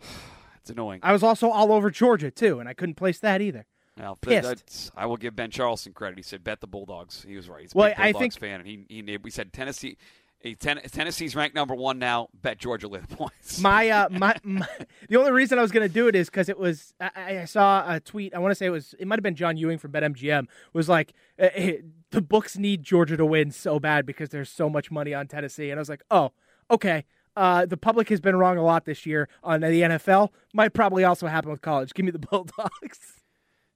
It's 0.62 0.68
annoying. 0.68 1.00
I 1.02 1.12
was 1.12 1.22
also 1.22 1.48
all 1.48 1.72
over 1.72 1.90
Georgia 1.90 2.30
too, 2.30 2.60
and 2.60 2.68
I 2.68 2.74
couldn't 2.74 2.96
place 2.96 3.18
that 3.20 3.40
either. 3.40 3.64
Well, 3.98 4.16
pissed. 4.16 4.90
I 4.96 5.06
will 5.06 5.16
give 5.16 5.36
Ben 5.36 5.50
Charleston 5.50 5.92
credit. 5.92 6.16
He 6.18 6.22
said, 6.22 6.42
bet 6.42 6.60
the 6.60 6.66
Bulldogs. 6.66 7.22
He 7.26 7.36
was 7.36 7.48
right. 7.48 7.62
He's 7.62 7.74
a 7.74 7.78
Well, 7.78 7.94
I 7.98 8.12
Bulldogs 8.12 8.36
think- 8.36 8.40
fan. 8.40 8.60
And 8.60 8.66
he, 8.68 8.84
he, 8.88 9.16
we 9.18 9.30
said 9.30 9.52
Tennessee. 9.52 9.96
Ten, 10.58 10.80
Tennessee's 10.90 11.36
ranked 11.36 11.54
number 11.54 11.74
one 11.74 11.98
now. 11.98 12.28
Bet 12.32 12.56
Georgia 12.56 12.88
lay 12.88 13.00
the 13.00 13.06
points. 13.16 13.60
My, 13.60 13.90
uh, 13.90 14.08
my, 14.10 14.34
my 14.42 14.66
the 15.10 15.16
only 15.16 15.32
reason 15.32 15.58
I 15.58 15.62
was 15.62 15.70
going 15.70 15.86
to 15.86 15.92
do 15.92 16.08
it 16.08 16.16
is 16.16 16.30
because 16.30 16.48
it 16.48 16.58
was 16.58 16.94
I, 16.98 17.40
I 17.40 17.44
saw 17.44 17.84
a 17.86 18.00
tweet. 18.00 18.34
I 18.34 18.38
want 18.38 18.50
to 18.52 18.54
say 18.54 18.64
it 18.64 18.70
was 18.70 18.94
it 18.98 19.06
might 19.06 19.18
have 19.18 19.22
been 19.22 19.34
John 19.34 19.58
Ewing 19.58 19.76
from 19.76 19.92
BetMGM 19.92 20.46
was 20.72 20.88
like 20.88 21.12
eh, 21.38 21.50
eh, 21.52 21.72
the 22.10 22.22
books 22.22 22.56
need 22.56 22.82
Georgia 22.82 23.18
to 23.18 23.26
win 23.26 23.50
so 23.50 23.78
bad 23.78 24.06
because 24.06 24.30
there's 24.30 24.48
so 24.48 24.70
much 24.70 24.90
money 24.90 25.12
on 25.12 25.26
Tennessee, 25.28 25.68
and 25.70 25.78
I 25.78 25.82
was 25.82 25.90
like, 25.90 26.04
oh, 26.10 26.32
okay. 26.70 27.04
Uh, 27.36 27.66
the 27.66 27.76
public 27.76 28.08
has 28.08 28.20
been 28.22 28.34
wrong 28.34 28.56
a 28.56 28.62
lot 28.64 28.86
this 28.86 29.04
year 29.04 29.28
on 29.44 29.60
the 29.60 29.66
NFL. 29.68 30.30
Might 30.54 30.72
probably 30.72 31.04
also 31.04 31.26
happen 31.26 31.50
with 31.50 31.60
college. 31.60 31.92
Give 31.92 32.06
me 32.06 32.12
the 32.12 32.18
Bulldogs. 32.30 33.19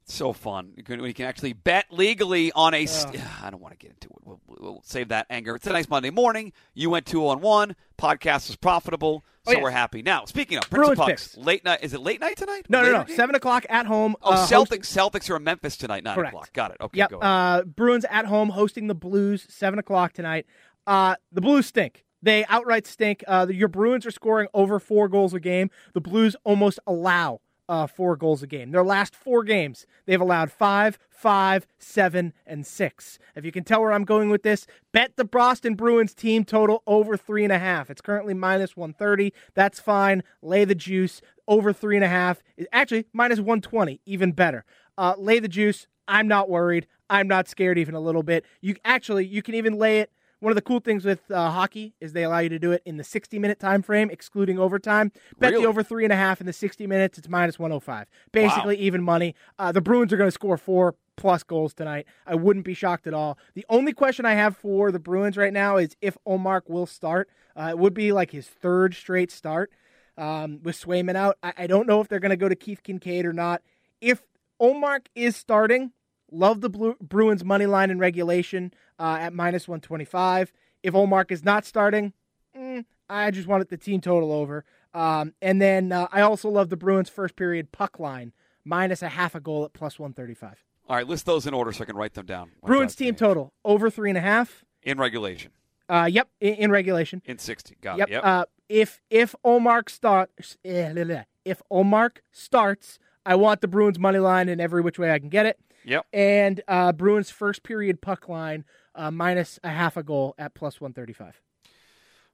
So 0.07 0.33
fun 0.33 0.73
You 0.77 0.83
can- 0.83 1.01
when 1.01 1.09
you 1.09 1.15
can 1.15 1.27
actually 1.27 1.53
bet 1.55 1.87
legally 1.91 2.53
on 2.53 2.75
a. 2.75 2.87
St- 2.87 3.21
I 3.43 3.51
don't 3.51 3.61
want 3.61 3.73
to 3.73 3.79
get 3.79 3.93
into 3.93 4.09
it. 4.09 4.19
We'll, 4.23 4.41
we'll 4.47 4.83
save 4.85 5.09
that 5.09 5.27
anger. 5.31 5.55
It's 5.57 5.67
a 5.67 5.73
nice 5.73 5.89
Monday 5.89 6.11
morning. 6.11 6.53
You 6.75 6.91
went 6.91 7.07
two 7.07 7.27
on 7.29 7.41
one. 7.41 7.75
Podcast 7.99 8.49
was 8.49 8.57
profitable, 8.57 9.25
so 9.47 9.57
Oh, 9.57 9.63
we're 9.63 9.71
happy. 9.71 10.03
Now, 10.03 10.25
speaking 10.25 10.59
of 10.59 10.69
Prince 10.69 10.87
Bruins 10.87 10.99
of 10.99 11.07
Pucks, 11.07 11.29
picks. 11.35 11.37
late 11.47 11.65
night. 11.65 11.79
Is 11.83 11.95
it 11.95 12.01
late 12.01 12.21
night 12.21 12.37
tonight? 12.37 12.67
No, 12.69 12.79
no, 12.81 12.85
Later 12.87 12.99
no. 12.99 13.05
game? 13.05 13.17
Seven 13.17 13.35
o'clock 13.37 13.65
at 13.69 13.87
home. 13.87 14.17
Oh, 14.21 14.33
uh, 14.33 14.47
Celtics. 14.47 14.93
host- 14.95 15.15
Celtics 15.15 15.31
are 15.31 15.37
in 15.37 15.45
Memphis 15.45 15.77
tonight. 15.77 16.03
Nine 16.05 16.17
Correct. 16.17 16.33
o'clock. 16.35 16.53
Got 16.53 16.71
it. 16.73 16.77
Okay. 16.81 16.99
Yep. 16.99 17.11
Go. 17.11 17.19
Uh, 17.21 17.63
Bruins 17.63 18.05
at 18.11 18.27
home 18.27 18.49
hosting 18.51 18.89
the 18.89 18.95
Blues, 18.95 19.47
seven 19.49 19.79
o'clock 19.79 20.13
tonight. 20.13 20.47
Uh, 20.87 21.15
the 21.33 21.41
Blues 21.41 21.67
stink. 21.67 22.05
They 22.23 22.45
outright 22.47 22.87
stink. 22.87 23.23
Uh, 23.29 23.47
your 23.51 23.69
Bruins 23.69 24.05
are 24.07 24.11
scoring 24.11 24.49
over 24.55 24.79
four 24.81 25.09
goals 25.09 25.35
a 25.35 25.41
game. 25.41 25.71
The 25.93 26.01
Blues 26.01 26.35
almost 26.45 26.79
allow 26.87 27.41
uh, 27.69 27.87
four 27.87 28.17
goals 28.17 28.43
a 28.43 28.47
game. 28.47 28.71
Their 28.71 28.85
last 28.85 29.15
four 29.15 29.43
games, 29.43 29.87
they've 30.07 30.21
allowed 30.21 30.51
five, 30.51 30.99
five, 31.09 31.67
seven, 31.79 32.33
and 32.47 32.67
six. 32.67 33.19
If 33.35 33.45
you 33.45 33.53
can 33.53 33.65
tell 33.65 33.81
where 33.81 33.93
I'm 33.93 34.05
going 34.05 34.31
with 34.31 34.43
this, 34.43 34.67
bet 34.93 35.17
the 35.17 35.25
Boston 35.25 35.75
Bruins 35.75 36.15
team 36.15 36.45
total 36.45 36.83
over 36.87 37.17
three 37.17 37.45
and 37.45 37.53
a 37.53 37.59
half. 37.59 37.91
It's 37.91 38.01
currently 38.01 38.35
minus 38.35 38.77
130. 38.77 39.33
That's 39.55 39.81
fine. 39.81 40.23
Lay 40.43 40.65
the 40.65 40.75
juice. 40.75 41.21
Over 41.47 41.73
three 41.73 41.97
and 41.97 42.05
a 42.05 42.09
half. 42.09 42.43
is 42.57 42.67
Actually, 42.73 43.07
minus 43.13 43.39
120. 43.39 44.01
Even 44.07 44.33
better. 44.33 44.65
Uh, 44.97 45.15
lay 45.19 45.39
the 45.39 45.49
juice. 45.49 45.87
I'm 46.09 46.29
not 46.29 46.49
worried. 46.49 46.87
I'm 47.11 47.29
not 47.29 47.49
scared 47.49 47.79
even 47.79 47.95
a 47.95 48.01
little 48.01 48.23
bit. 48.23 48.45
You 48.61 48.77
actually, 48.85 49.27
you 49.27 49.43
can 49.43 49.55
even 49.55 49.79
lay 49.79 50.01
it. 50.01 50.11
One 50.45 50.51
of 50.51 50.57
the 50.57 50.61
cool 50.63 50.81
things 50.81 51.07
with 51.07 51.31
uh, 51.31 51.51
hockey 51.51 51.95
is 52.03 52.13
they 52.13 52.23
allow 52.23 52.41
you 52.41 52.51
to 52.51 52.59
do 52.59 52.71
it 52.73 52.83
in 52.85 52.99
the 52.99 53.03
60 53.03 53.39
minute 53.39 53.59
time 53.59 53.81
frame, 53.81 54.11
excluding 54.11 54.59
overtime. 54.59 55.11
Bet 55.39 55.53
Really? 55.53 55.63
the 55.63 55.69
over 55.71 55.83
three 55.83 56.05
and 56.05 56.13
a 56.13 56.17
half 56.17 56.39
in 56.39 56.47
the 56.47 56.53
60 56.53 56.87
minutes. 56.87 57.17
It's 57.17 57.31
minus 57.31 57.59
105. 57.59 58.11
Basically, 58.31 58.77
even 58.77 59.03
money. 59.03 59.35
Uh, 59.59 59.73
the 59.73 59.81
Bruins 59.81 60.13
are 60.13 60.19
going 60.19 60.29
to 60.29 60.31
score 60.35 60.59
four 60.59 60.97
plus 61.17 61.43
goals 61.45 61.73
tonight. 61.73 62.07
I 62.27 62.35
wouldn't 62.35 62.67
be 62.67 62.75
shocked 62.75 63.07
at 63.07 63.15
all. 63.15 63.39
The 63.55 63.65
only 63.71 63.95
question 63.95 64.27
I 64.27 64.35
have 64.35 64.55
for 64.55 64.93
the 64.93 64.99
Bruins 64.99 65.39
right 65.39 65.51
now 65.51 65.79
is 65.79 65.97
if 66.03 66.19
Ullmark 66.29 66.69
will 66.69 66.85
start. 66.85 67.31
Uh, 67.59 67.69
it 67.71 67.79
would 67.79 67.95
be 67.95 68.13
like 68.13 68.31
his 68.31 68.47
third 68.47 68.95
straight 68.95 69.31
start 69.31 69.71
um, 70.19 70.63
with 70.63 70.79
Swayman 70.79 71.17
out. 71.17 71.39
I, 71.43 71.55
I 71.57 71.67
don't 71.67 71.87
know 71.87 72.03
if 72.03 72.09
they're 72.09 72.21
going 72.21 72.29
to 72.29 72.37
go 72.37 72.51
to 72.51 72.57
Keith 72.57 72.83
Kinkaid 72.83 73.25
or 73.25 73.33
not. 73.33 73.63
If 74.03 74.23
Ullmark 74.61 75.07
is 75.15 75.37
starting, 75.37 75.93
love 76.31 76.61
the 76.61 76.69
Blue, 76.69 76.97
Bruins 77.01 77.43
money 77.47 77.65
line 77.65 77.91
in 77.91 77.99
regulation 77.99 78.75
uh, 78.99 79.19
at 79.21 79.33
minus 79.33 79.67
125. 79.69 80.53
If 80.83 80.95
Ullmark 80.95 81.31
is 81.31 81.45
not 81.45 81.65
starting, 81.65 82.13
mm, 82.57 82.85
I 83.09 83.31
just 83.31 83.49
wanted 83.49 83.69
the 83.69 83.77
team 83.77 84.01
total 84.01 84.33
over. 84.33 84.65
Um, 84.93 85.35
and 85.43 85.61
then 85.61 85.93
uh, 85.93 86.07
I 86.13 86.21
also 86.21 86.49
love 86.49 86.69
the 86.69 86.77
Bruins 86.77 87.09
first 87.09 87.37
period 87.37 87.73
puck 87.73 87.99
line 87.99 88.33
minus 88.65 89.03
a 89.03 89.09
half 89.09 89.35
a 89.35 89.41
goal 89.41 89.65
at 89.65 89.73
plus 89.73 89.99
135. 89.99 90.65
All 90.89 90.97
right. 90.97 91.07
List 91.09 91.27
those 91.27 91.47
in 91.47 91.55
order 91.55 91.73
so 91.73 91.83
I 91.83 91.87
can 91.87 91.97
write 91.97 92.15
them 92.15 92.27
down. 92.27 92.51
Bruins 92.65 92.95
team 92.95 93.15
total 93.15 93.53
over 93.65 93.91
three 93.91 94.11
and 94.11 94.19
a 94.19 94.21
half 94.23 94.65
in 94.83 94.99
regulation. 94.99 95.51
Uh, 95.89 96.09
yep, 96.11 96.29
in, 96.41 96.55
in 96.55 96.71
regulation. 96.71 97.23
In 97.25 97.39
60. 97.39 97.77
Got 97.81 97.99
Yep. 97.99 98.09
it. 98.09 98.13
Yep. 98.13 98.25
Uh, 98.25 98.45
if 98.69 99.01
if 99.11 99.35
Ullmark 99.45 99.91
starts, 99.91 100.57
if 100.65 101.63
Ullmark 101.71 102.17
starts, 102.33 102.99
I 103.27 103.35
want 103.35 103.61
the 103.61 103.69
Bruins 103.69 103.99
money 103.99 104.19
line 104.19 104.49
in 104.49 104.61
every 104.61 104.81
which 104.83 104.99
way 104.99 105.13
I 105.13 105.19
can 105.19 105.29
get 105.29 105.47
it. 105.47 105.59
yep. 105.85 106.07
And 106.13 106.63
uh, 106.69 106.93
Bruins 106.93 107.31
first 107.31 107.63
period 107.63 108.01
puck 108.01 108.29
line 108.29 108.65
uh, 108.95 109.11
minus 109.11 109.59
a 109.63 109.71
half 109.71 109.97
a 109.97 110.03
goal 110.03 110.35
at 110.39 110.55
plus 110.55 110.81
one 110.81 110.93
thirty 110.93 111.13
five. 111.13 111.41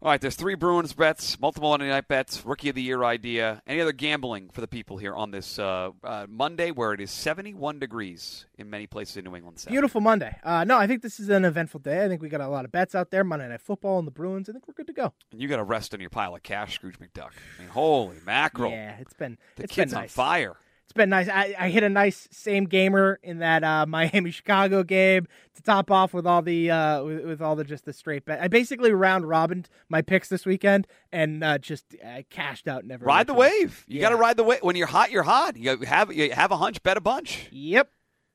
All 0.03 0.09
right, 0.11 0.19
there's 0.19 0.35
three 0.35 0.55
Bruins 0.55 0.95
bets, 0.95 1.39
multiple 1.39 1.69
Monday 1.69 1.91
night 1.91 2.09
bets, 2.09 2.43
rookie 2.47 2.71
of 2.71 2.75
the 2.75 2.81
year 2.81 3.05
idea. 3.05 3.61
Any 3.67 3.83
other 3.83 3.93
gambling 3.93 4.49
for 4.49 4.63
the 4.63 4.67
people 4.67 4.97
here 4.97 5.15
on 5.15 5.31
this 5.31 5.59
uh, 5.59 5.91
uh, 6.03 6.25
Monday 6.27 6.71
where 6.71 6.95
it 6.95 7.03
is 7.03 7.11
71 7.11 7.79
degrees 7.79 8.47
in 8.57 8.71
many 8.71 8.87
places 8.87 9.19
in 9.19 9.25
New 9.27 9.37
England? 9.37 9.59
Saturday? 9.59 9.75
Beautiful 9.75 10.01
Monday. 10.01 10.35
Uh, 10.43 10.65
no, 10.65 10.79
I 10.79 10.87
think 10.87 11.03
this 11.03 11.21
is 11.21 11.29
an 11.29 11.45
eventful 11.45 11.81
day. 11.81 12.03
I 12.03 12.09
think 12.09 12.23
we 12.23 12.31
got 12.31 12.41
a 12.41 12.49
lot 12.49 12.65
of 12.65 12.73
bets 12.73 12.95
out 12.95 13.11
there. 13.11 13.25
Monday 13.25 13.47
Night 13.47 13.61
Football 13.61 13.99
and 13.99 14.07
the 14.07 14.11
Bruins. 14.11 14.49
I 14.49 14.53
think 14.53 14.67
we're 14.67 14.73
good 14.73 14.87
to 14.87 14.95
go. 14.95 15.13
And 15.33 15.43
you 15.43 15.49
got 15.49 15.59
to 15.59 15.65
rest 15.65 15.93
on 15.93 16.01
your 16.01 16.09
pile 16.09 16.35
of 16.35 16.43
cash, 16.43 16.77
Scrooge 16.77 16.99
McDuck. 16.99 17.33
I 17.59 17.61
mean, 17.61 17.69
holy 17.69 18.17
mackerel. 18.25 18.71
Yeah, 18.71 18.97
it's 19.01 19.13
been 19.13 19.37
The 19.57 19.65
it's 19.65 19.75
kid's 19.75 19.93
been 19.93 20.05
on 20.05 20.09
fire. 20.09 20.57
It's 20.91 20.97
been 20.97 21.11
nice. 21.11 21.29
I, 21.29 21.55
I 21.57 21.69
hit 21.69 21.85
a 21.85 21.89
nice 21.89 22.27
same 22.33 22.65
gamer 22.65 23.21
in 23.23 23.39
that 23.39 23.63
uh, 23.63 23.87
Miami 23.89 24.33
Chicago 24.33 24.83
game 24.83 25.29
to 25.55 25.63
top 25.63 25.89
off 25.89 26.13
with 26.13 26.27
all 26.27 26.43
the 26.43 26.69
uh, 26.69 27.05
with, 27.05 27.25
with 27.25 27.41
all 27.41 27.55
the 27.55 27.63
just 27.63 27.85
the 27.85 27.93
straight 27.93 28.25
bet. 28.25 28.41
I 28.41 28.49
basically 28.49 28.93
round 28.93 29.29
robined 29.29 29.69
my 29.89 30.03
picks 30.03 30.29
this 30.29 30.45
weekend 30.45 30.89
and 31.13 31.45
uh, 31.45 31.59
just 31.59 31.95
uh, 32.05 32.23
cashed 32.29 32.67
out. 32.67 32.85
Never 32.85 33.05
Ride 33.05 33.29
the 33.29 33.35
wave. 33.35 33.85
You 33.87 34.01
got 34.01 34.09
to 34.09 34.17
ride 34.17 34.37
the 34.37 34.43
wave. 34.43 34.65
When 34.65 34.75
you're 34.75 34.89
hot, 34.89 35.13
you're 35.13 35.23
hot. 35.23 35.57
You 35.57 35.79
have 35.79 36.13
you 36.13 36.33
have 36.33 36.51
a 36.51 36.57
hunch, 36.57 36.83
bet 36.83 36.97
a 36.97 37.01
bunch. 37.01 37.47
Yep, 37.53 37.89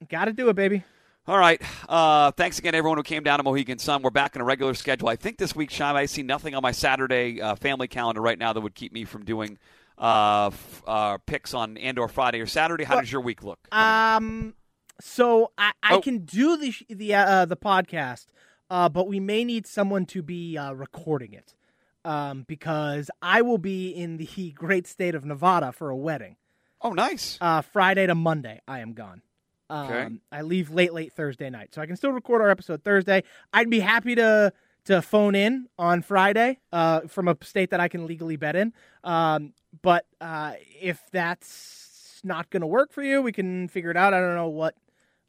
got 0.08 0.26
to 0.26 0.32
do 0.32 0.48
it, 0.48 0.56
baby. 0.56 0.86
All 1.28 1.38
right. 1.38 1.62
Uh, 1.89 2.32
thanks 2.32 2.58
again, 2.58 2.74
everyone 2.74 2.98
who 2.98 3.04
came 3.04 3.24
down 3.24 3.39
to 3.39 3.44
Mohegan 3.44 3.80
Sun. 3.80 4.02
We're 4.02 4.12
back 4.12 4.34
in 4.34 4.41
a 4.41 4.46
regular 4.46 4.76
schedule. 4.76 5.10
I 5.10 5.18
think 5.18 5.39
this 5.39 5.54
week, 5.58 5.72
Shime, 5.72 5.96
I 5.96 6.06
see 6.06 6.24
nothing 6.24 6.56
on 6.56 6.62
my 6.62 6.72
Saturday 6.72 7.41
uh, 7.41 7.56
family 7.56 7.89
calendar 7.89 8.22
right 8.22 8.39
now 8.39 8.54
that 8.54 8.62
would 8.62 8.76
keep 8.76 8.94
me 8.94 9.04
from 9.04 9.26
doing 9.26 9.58
uh, 9.97 10.47
f- 10.47 10.84
uh, 10.88 11.17
picks 11.25 11.53
on 11.53 11.77
and 11.77 11.97
or 11.99 12.08
Friday 12.08 12.39
or 12.41 12.47
Saturday. 12.47 12.84
How 12.84 12.95
Well, 12.95 13.01
does 13.01 13.12
your 13.12 13.21
week 13.21 13.43
look? 13.43 13.60
Um, 13.71 14.53
so 15.01 15.51
I, 15.58 15.71
I 15.84 15.95
Oh. 15.95 16.01
can 16.01 16.19
do 16.19 16.58
the 16.58 16.73
the 16.89 17.13
uh, 17.15 17.45
the 17.45 17.58
podcast, 17.58 18.27
uh, 18.69 18.89
but 18.89 19.08
we 19.08 19.19
may 19.19 19.43
need 19.43 19.67
someone 19.67 20.05
to 20.08 20.21
be 20.21 20.58
uh, 20.58 20.71
recording 20.73 21.34
it, 21.34 21.55
um, 22.03 22.43
because 22.47 23.10
I 23.21 23.41
will 23.41 23.58
be 23.58 23.89
in 23.89 24.17
the 24.17 24.51
great 24.55 24.88
state 24.88 25.15
of 25.15 25.25
Nevada 25.25 25.71
for 25.71 25.89
a 25.89 25.95
wedding. 25.95 26.38
oh, 26.81 26.91
nice. 26.93 27.38
Uh, 27.41 27.62
Friday 27.62 28.05
to 28.08 28.15
Monday, 28.15 28.62
I 28.67 28.79
am 28.79 28.93
gone. 28.93 29.21
Um, 29.69 29.86
Okay. 29.91 30.08
I 30.31 30.41
leave 30.43 30.69
late, 30.69 30.93
late 30.93 31.12
Thursday 31.13 31.49
night, 31.49 31.73
so 31.73 31.81
I 31.81 31.88
can 31.88 31.95
still 31.95 32.12
record 32.12 32.41
our 32.41 32.49
episode 32.51 32.84
Thursday. 32.84 33.23
I'd 33.53 33.69
be 33.69 33.79
happy 33.79 34.13
to 34.15 34.53
to 34.86 35.01
phone 35.01 35.34
in 35.34 35.67
on 35.79 36.03
Friday 36.03 36.60
uh, 36.71 37.01
from 37.08 37.27
a 37.27 37.36
state 37.41 37.71
that 37.71 37.79
I 37.79 37.88
can 37.88 38.05
legally 38.05 38.36
bet 38.36 38.55
in. 38.55 38.71
Um, 39.03 39.53
but 39.81 40.05
uh, 40.21 40.53
if 40.81 41.01
that's 41.11 42.21
not 42.23 42.49
going 42.49 42.61
to 42.61 42.67
work 42.67 42.91
for 42.91 43.03
you, 43.03 43.21
we 43.21 43.31
can 43.31 43.67
figure 43.67 43.91
it 43.91 43.97
out. 43.97 44.13
I 44.13 44.19
don't 44.19 44.35
know 44.35 44.49
what 44.49 44.75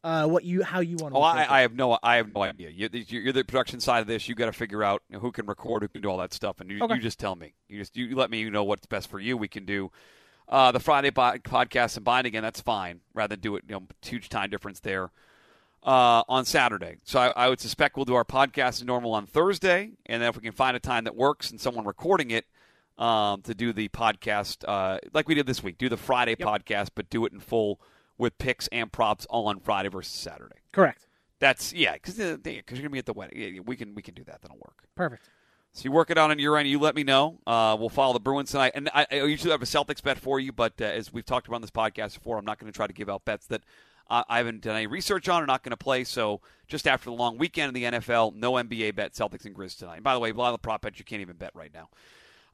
uh, 0.05 0.27
what 0.27 0.45
you 0.45 0.63
how 0.63 0.81
you 0.81 0.97
want 0.97 1.15
to. 1.15 1.19
Oh, 1.19 1.23
I, 1.23 1.59
I 1.59 1.61
have 1.63 1.75
no, 1.75 1.99
I 2.03 2.17
have 2.17 2.33
no 2.33 2.43
idea. 2.43 2.71
You're 2.71 2.89
the, 2.89 3.05
you're 3.09 3.33
the 3.33 3.45
production 3.45 3.81
side 3.81 4.01
of 4.01 4.07
this. 4.07 4.29
You 4.29 4.35
got 4.35 4.47
to 4.47 4.53
figure 4.53 4.85
out 4.85 5.03
who 5.21 5.33
can 5.33 5.47
record, 5.47 5.83
who 5.83 5.89
can 5.89 6.01
do 6.01 6.09
all 6.09 6.19
that 6.19 6.33
stuff, 6.33 6.61
and 6.61 6.71
you, 6.71 6.81
Okay. 6.83 6.95
you 6.95 7.01
just 7.01 7.19
tell 7.19 7.35
me. 7.35 7.55
You 7.69 7.79
just 7.79 7.97
you 7.97 8.15
let 8.15 8.31
me 8.31 8.49
know 8.49 8.63
what's 8.65 8.87
best 8.87 9.09
for 9.11 9.19
you. 9.19 9.37
We 9.37 9.49
can 9.49 9.65
do 9.65 9.91
uh, 10.49 10.71
the 10.71 10.81
Friday 10.81 11.11
po- 11.11 11.39
podcast 11.39 11.97
and 11.97 12.05
bind 12.05 12.27
again. 12.27 12.43
That's 12.43 12.61
fine. 12.61 13.01
Rather 13.15 13.35
than 13.35 13.41
do 13.41 13.57
it, 13.57 13.65
you 13.69 13.75
know, 13.75 13.83
huge 14.03 14.29
time 14.29 14.49
difference 14.49 14.79
there 14.81 15.11
uh, 15.83 16.23
on 16.29 16.45
Saturday. 16.45 16.99
So 17.05 17.19
I, 17.19 17.33
I 17.37 17.49
would 17.49 17.61
suspect 17.61 17.97
we'll 17.97 18.05
do 18.05 18.15
our 18.15 18.25
podcast 18.25 18.69
as 18.81 18.85
normal 18.85 19.13
on 19.13 19.27
Thursday, 19.27 19.91
and 20.07 20.23
then 20.23 20.29
if 20.29 20.37
we 20.37 20.43
can 20.43 20.53
find 20.53 20.77
a 20.77 20.81
time 20.81 21.05
that 21.05 21.17
works 21.17 21.51
and 21.51 21.61
someone 21.61 21.85
recording 21.85 22.31
it. 22.31 22.47
Um, 22.99 23.43
to 23.43 23.55
do 23.55 23.75
the 23.75 23.89
podcast 23.91 24.65
uh, 24.67 24.99
like 25.13 25.29
we 25.29 25.35
did 25.35 25.47
this 25.47 25.63
week, 25.63 25.77
do 25.77 25.91
the 25.91 25.99
Friday 25.99 26.35
podcast, 26.35 26.91
but 26.95 27.11
do 27.11 27.27
it 27.27 27.33
in 27.33 27.41
full 27.41 27.79
with 28.17 28.39
picks 28.39 28.69
and 28.69 28.91
props 28.91 29.27
all 29.27 29.49
on 29.49 29.61
Friday 29.61 29.91
versus 29.91 30.15
Saturday. 30.15 30.57
correct. 30.73 31.07
That's 31.39 31.75
yeah, 31.75 31.93
because 31.93 32.15
because 32.15 32.43
you're 32.71 32.79
gonna 32.79 32.91
be 32.91 32.99
at 32.99 33.05
the 33.05 33.13
wedding. 33.13 33.39
Yeah, 33.39 33.61
we 33.61 33.77
can 33.77 33.95
we 33.95 34.01
can 34.01 34.15
do 34.15 34.25
that. 34.25 34.41
That'll 34.41 34.57
work. 34.57 34.89
Perfect. 34.95 35.29
So 35.75 35.83
you 35.85 35.93
work 35.93 36.09
it 36.09 36.17
out 36.17 36.31
on 36.31 36.39
your 36.39 36.57
end. 36.57 36.71
You 36.71 36.79
let 36.79 36.95
me 36.95 37.05
know. 37.05 37.39
Uh, 37.47 37.77
we'll 37.79 37.91
follow 37.91 38.15
the 38.15 38.21
Bruins 38.21 38.51
tonight, 38.51 38.73
and 38.75 38.89
I, 38.95 39.07
I 39.11 39.17
usually 39.17 39.51
have 39.51 39.61
a 39.61 39.67
Celtics 39.67 40.03
bet 40.03 40.17
for 40.17 40.41
you. 40.41 40.51
But 40.51 40.81
uh, 40.81 40.87
as 40.87 41.13
we've 41.13 41.27
talked 41.27 41.49
about 41.49 41.57
on 41.57 41.61
this 41.61 41.71
podcast 41.71 42.15
before, 42.15 42.39
I'm 42.39 42.47
not 42.47 42.59
going 42.59 42.73
to 42.73 42.75
try 42.75 42.87
to 42.87 42.95
give 42.95 43.11
out 43.11 43.27
bets 43.27 43.47
that 43.49 43.61
uh, 44.09 44.23
I 44.27 44.39
haven't 44.39 44.63
done 44.63 44.75
any 44.75 44.87
research 44.87 45.29
on 45.29 45.43
or 45.43 45.47
not 45.47 45.63
going 45.63 45.73
to 45.73 45.77
play. 45.77 46.05
So 46.05 46.41
just 46.67 46.89
after 46.89 47.11
the 47.11 47.17
long 47.17 47.37
weekend 47.37 47.77
in 47.77 47.93
the 47.93 47.99
NFL, 47.99 48.35
no 48.35 48.53
NBA 48.53 48.95
bet 48.95 49.13
Celtics 49.13 49.45
and 49.45 49.55
Grizz 49.55 49.77
tonight. 49.77 49.97
And 49.97 50.05
by 50.05 50.15
the 50.15 50.21
way, 50.21 50.31
a 50.31 50.35
lot 50.35 50.49
of 50.49 50.55
the 50.55 50.67
prop 50.67 50.81
bets 50.81 50.99
you 50.99 51.05
can't 51.05 51.21
even 51.21 51.37
bet 51.37 51.51
right 51.55 51.75
now 51.75 51.91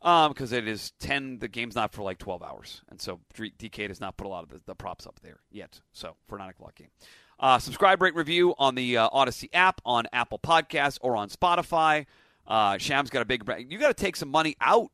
because 0.02 0.52
it 0.52 0.66
is 0.66 0.92
10 0.98 1.38
the 1.38 1.48
game's 1.48 1.74
not 1.74 1.92
for 1.92 2.02
like 2.02 2.18
12 2.18 2.42
hours 2.42 2.82
and 2.88 3.00
so 3.00 3.20
dk 3.34 3.88
does 3.88 4.00
not 4.00 4.16
put 4.16 4.26
a 4.26 4.28
lot 4.28 4.42
of 4.42 4.50
the, 4.50 4.60
the 4.66 4.74
props 4.74 5.06
up 5.06 5.20
there 5.20 5.40
yet 5.50 5.80
so 5.92 6.16
for 6.26 6.38
9 6.38 6.48
o'clock 6.50 6.74
game 6.74 6.88
uh, 7.40 7.58
subscribe 7.58 8.00
rate 8.00 8.14
review 8.14 8.54
on 8.58 8.74
the 8.74 8.96
uh, 8.96 9.08
Audacy 9.10 9.48
app 9.52 9.80
on 9.84 10.06
apple 10.12 10.38
podcasts 10.38 10.98
or 11.00 11.16
on 11.16 11.28
spotify 11.28 12.06
uh, 12.46 12.78
sham's 12.78 13.10
got 13.10 13.22
a 13.22 13.24
big 13.24 13.48
you 13.68 13.78
got 13.78 13.88
to 13.88 13.94
take 13.94 14.16
some 14.16 14.28
money 14.28 14.56
out 14.60 14.90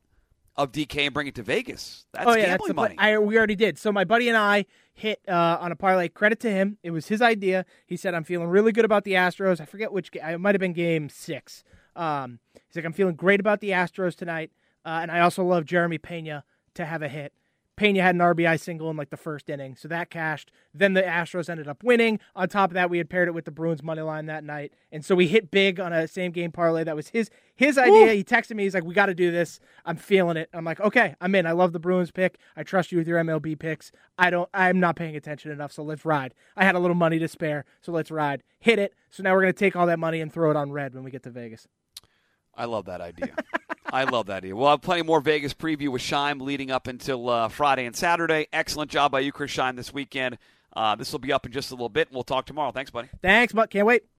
of 0.55 0.71
dk 0.71 1.05
and 1.05 1.13
bring 1.13 1.27
it 1.27 1.35
to 1.35 1.43
vegas 1.43 2.05
that's 2.11 2.27
oh 2.27 2.31
yeah, 2.31 2.37
that's 2.37 2.49
gambling 2.49 2.67
the 2.67 2.73
money. 2.73 2.95
I, 2.97 3.17
we 3.17 3.37
already 3.37 3.55
did. 3.55 3.77
So 3.77 3.91
my 3.91 4.03
buddy 4.03 4.27
and 4.27 4.37
I 4.37 4.65
hit 4.93 5.21
uh, 5.27 5.57
on 5.59 5.71
a 5.71 5.75
parlay. 5.75 6.09
Credit 6.09 6.39
to 6.41 6.51
him. 6.51 6.77
It 6.83 6.91
was 6.91 7.07
his 7.07 7.21
idea. 7.21 7.65
He 7.85 7.95
said, 7.95 8.13
"I'm 8.13 8.23
feeling 8.25 8.49
really 8.49 8.71
good 8.71 8.83
about 8.83 9.05
the 9.05 9.13
Astros." 9.13 9.61
I 9.61 9.65
forget 9.65 9.93
which. 9.93 10.11
Ga- 10.11 10.33
it 10.33 10.39
might 10.39 10.55
have 10.55 10.59
been 10.59 10.73
Game 10.73 11.07
Six. 11.09 11.63
Um, 11.95 12.39
he's 12.67 12.75
like, 12.75 12.85
"I'm 12.85 12.93
feeling 12.93 13.15
great 13.15 13.39
about 13.39 13.61
the 13.61 13.69
Astros 13.69 14.15
tonight," 14.15 14.51
uh, 14.85 14.99
and 15.01 15.11
I 15.11 15.19
also 15.19 15.43
love 15.43 15.65
Jeremy 15.65 15.97
Pena 15.97 16.43
to 16.75 16.85
have 16.85 17.01
a 17.01 17.09
hit. 17.09 17.33
Pena 17.79 18.01
had 18.01 18.13
an 18.13 18.19
RBI 18.19 18.59
single 18.59 18.89
in 18.89 18.97
like 18.97 19.09
the 19.09 19.15
first 19.15 19.49
inning, 19.49 19.73
so 19.77 19.87
that 19.87 20.09
cashed. 20.09 20.51
Then 20.73 20.95
the 20.95 21.01
Astros 21.01 21.49
ended 21.49 21.65
up 21.65 21.81
winning. 21.81 22.19
On 22.35 22.49
top 22.49 22.71
of 22.71 22.73
that, 22.73 22.89
we 22.89 22.97
had 22.97 23.09
paired 23.09 23.29
it 23.29 23.31
with 23.31 23.45
the 23.45 23.51
Bruins 23.51 23.81
money 23.81 24.01
line 24.01 24.25
that 24.25 24.43
night, 24.43 24.73
and 24.91 25.05
so 25.05 25.15
we 25.15 25.27
hit 25.27 25.49
big 25.49 25.79
on 25.79 25.93
a 25.93 26.05
same 26.05 26.33
game 26.33 26.51
parlay. 26.51 26.83
That 26.83 26.97
was 26.97 27.07
his 27.07 27.29
his 27.55 27.77
idea. 27.77 28.11
He 28.11 28.23
texted 28.25 28.57
me. 28.57 28.63
He's 28.63 28.73
like, 28.73 28.83
"We 28.83 28.93
got 28.93 29.05
to 29.05 29.15
do 29.15 29.31
this. 29.31 29.61
I'm 29.85 29.95
feeling 29.95 30.35
it." 30.35 30.49
I'm 30.51 30.65
like, 30.65 30.81
"Okay, 30.81 31.15
I'm 31.21 31.33
in. 31.35 31.45
I 31.45 31.53
love 31.53 31.71
the 31.71 31.79
Bruins 31.79 32.11
pick. 32.11 32.37
I 32.57 32.63
trust 32.63 32.91
you 32.91 32.97
with 32.97 33.07
your 33.07 33.17
MLB 33.17 33.57
picks. 33.57 33.93
I 34.17 34.29
don't. 34.29 34.49
I'm 34.53 34.81
not 34.81 34.97
paying 34.97 35.15
attention 35.15 35.49
enough, 35.49 35.71
so 35.71 35.81
let's 35.81 36.03
ride. 36.03 36.33
I 36.57 36.65
had 36.65 36.75
a 36.75 36.79
little 36.79 36.97
money 36.97 37.17
to 37.19 37.29
spare, 37.29 37.63
so 37.79 37.93
let's 37.93 38.11
ride. 38.11 38.43
Hit 38.59 38.77
it. 38.77 38.93
So 39.09 39.23
now 39.23 39.33
we're 39.33 39.41
gonna 39.41 39.53
take 39.53 39.77
all 39.77 39.87
that 39.87 39.99
money 39.99 40.19
and 40.19 40.33
throw 40.33 40.51
it 40.51 40.57
on 40.57 40.73
red 40.73 40.93
when 40.93 41.05
we 41.05 41.11
get 41.11 41.23
to 41.23 41.29
Vegas. 41.29 41.65
I 42.55 42.65
love 42.65 42.87
that 42.87 42.99
idea. 42.99 43.35
I 43.91 44.03
love 44.03 44.27
that 44.27 44.37
idea. 44.37 44.55
We'll 44.55 44.69
have 44.69 44.81
plenty 44.81 45.03
more 45.03 45.21
Vegas 45.21 45.53
preview 45.53 45.89
with 45.89 46.01
Shime 46.01 46.39
leading 46.39 46.71
up 46.71 46.87
until 46.87 47.29
uh, 47.29 47.49
Friday 47.49 47.85
and 47.85 47.95
Saturday. 47.95 48.47
Excellent 48.53 48.91
job 48.91 49.11
by 49.11 49.21
you, 49.21 49.31
Chris 49.31 49.51
Shime, 49.51 49.75
this 49.75 49.93
weekend. 49.93 50.37
Uh, 50.73 50.95
this 50.95 51.11
will 51.11 51.19
be 51.19 51.33
up 51.33 51.45
in 51.45 51.51
just 51.51 51.71
a 51.71 51.73
little 51.73 51.89
bit, 51.89 52.07
and 52.09 52.15
we'll 52.15 52.23
talk 52.23 52.45
tomorrow. 52.45 52.71
Thanks, 52.71 52.91
buddy. 52.91 53.09
Thanks, 53.21 53.53
but 53.53 53.69
can't 53.69 53.87
wait." 53.87 54.03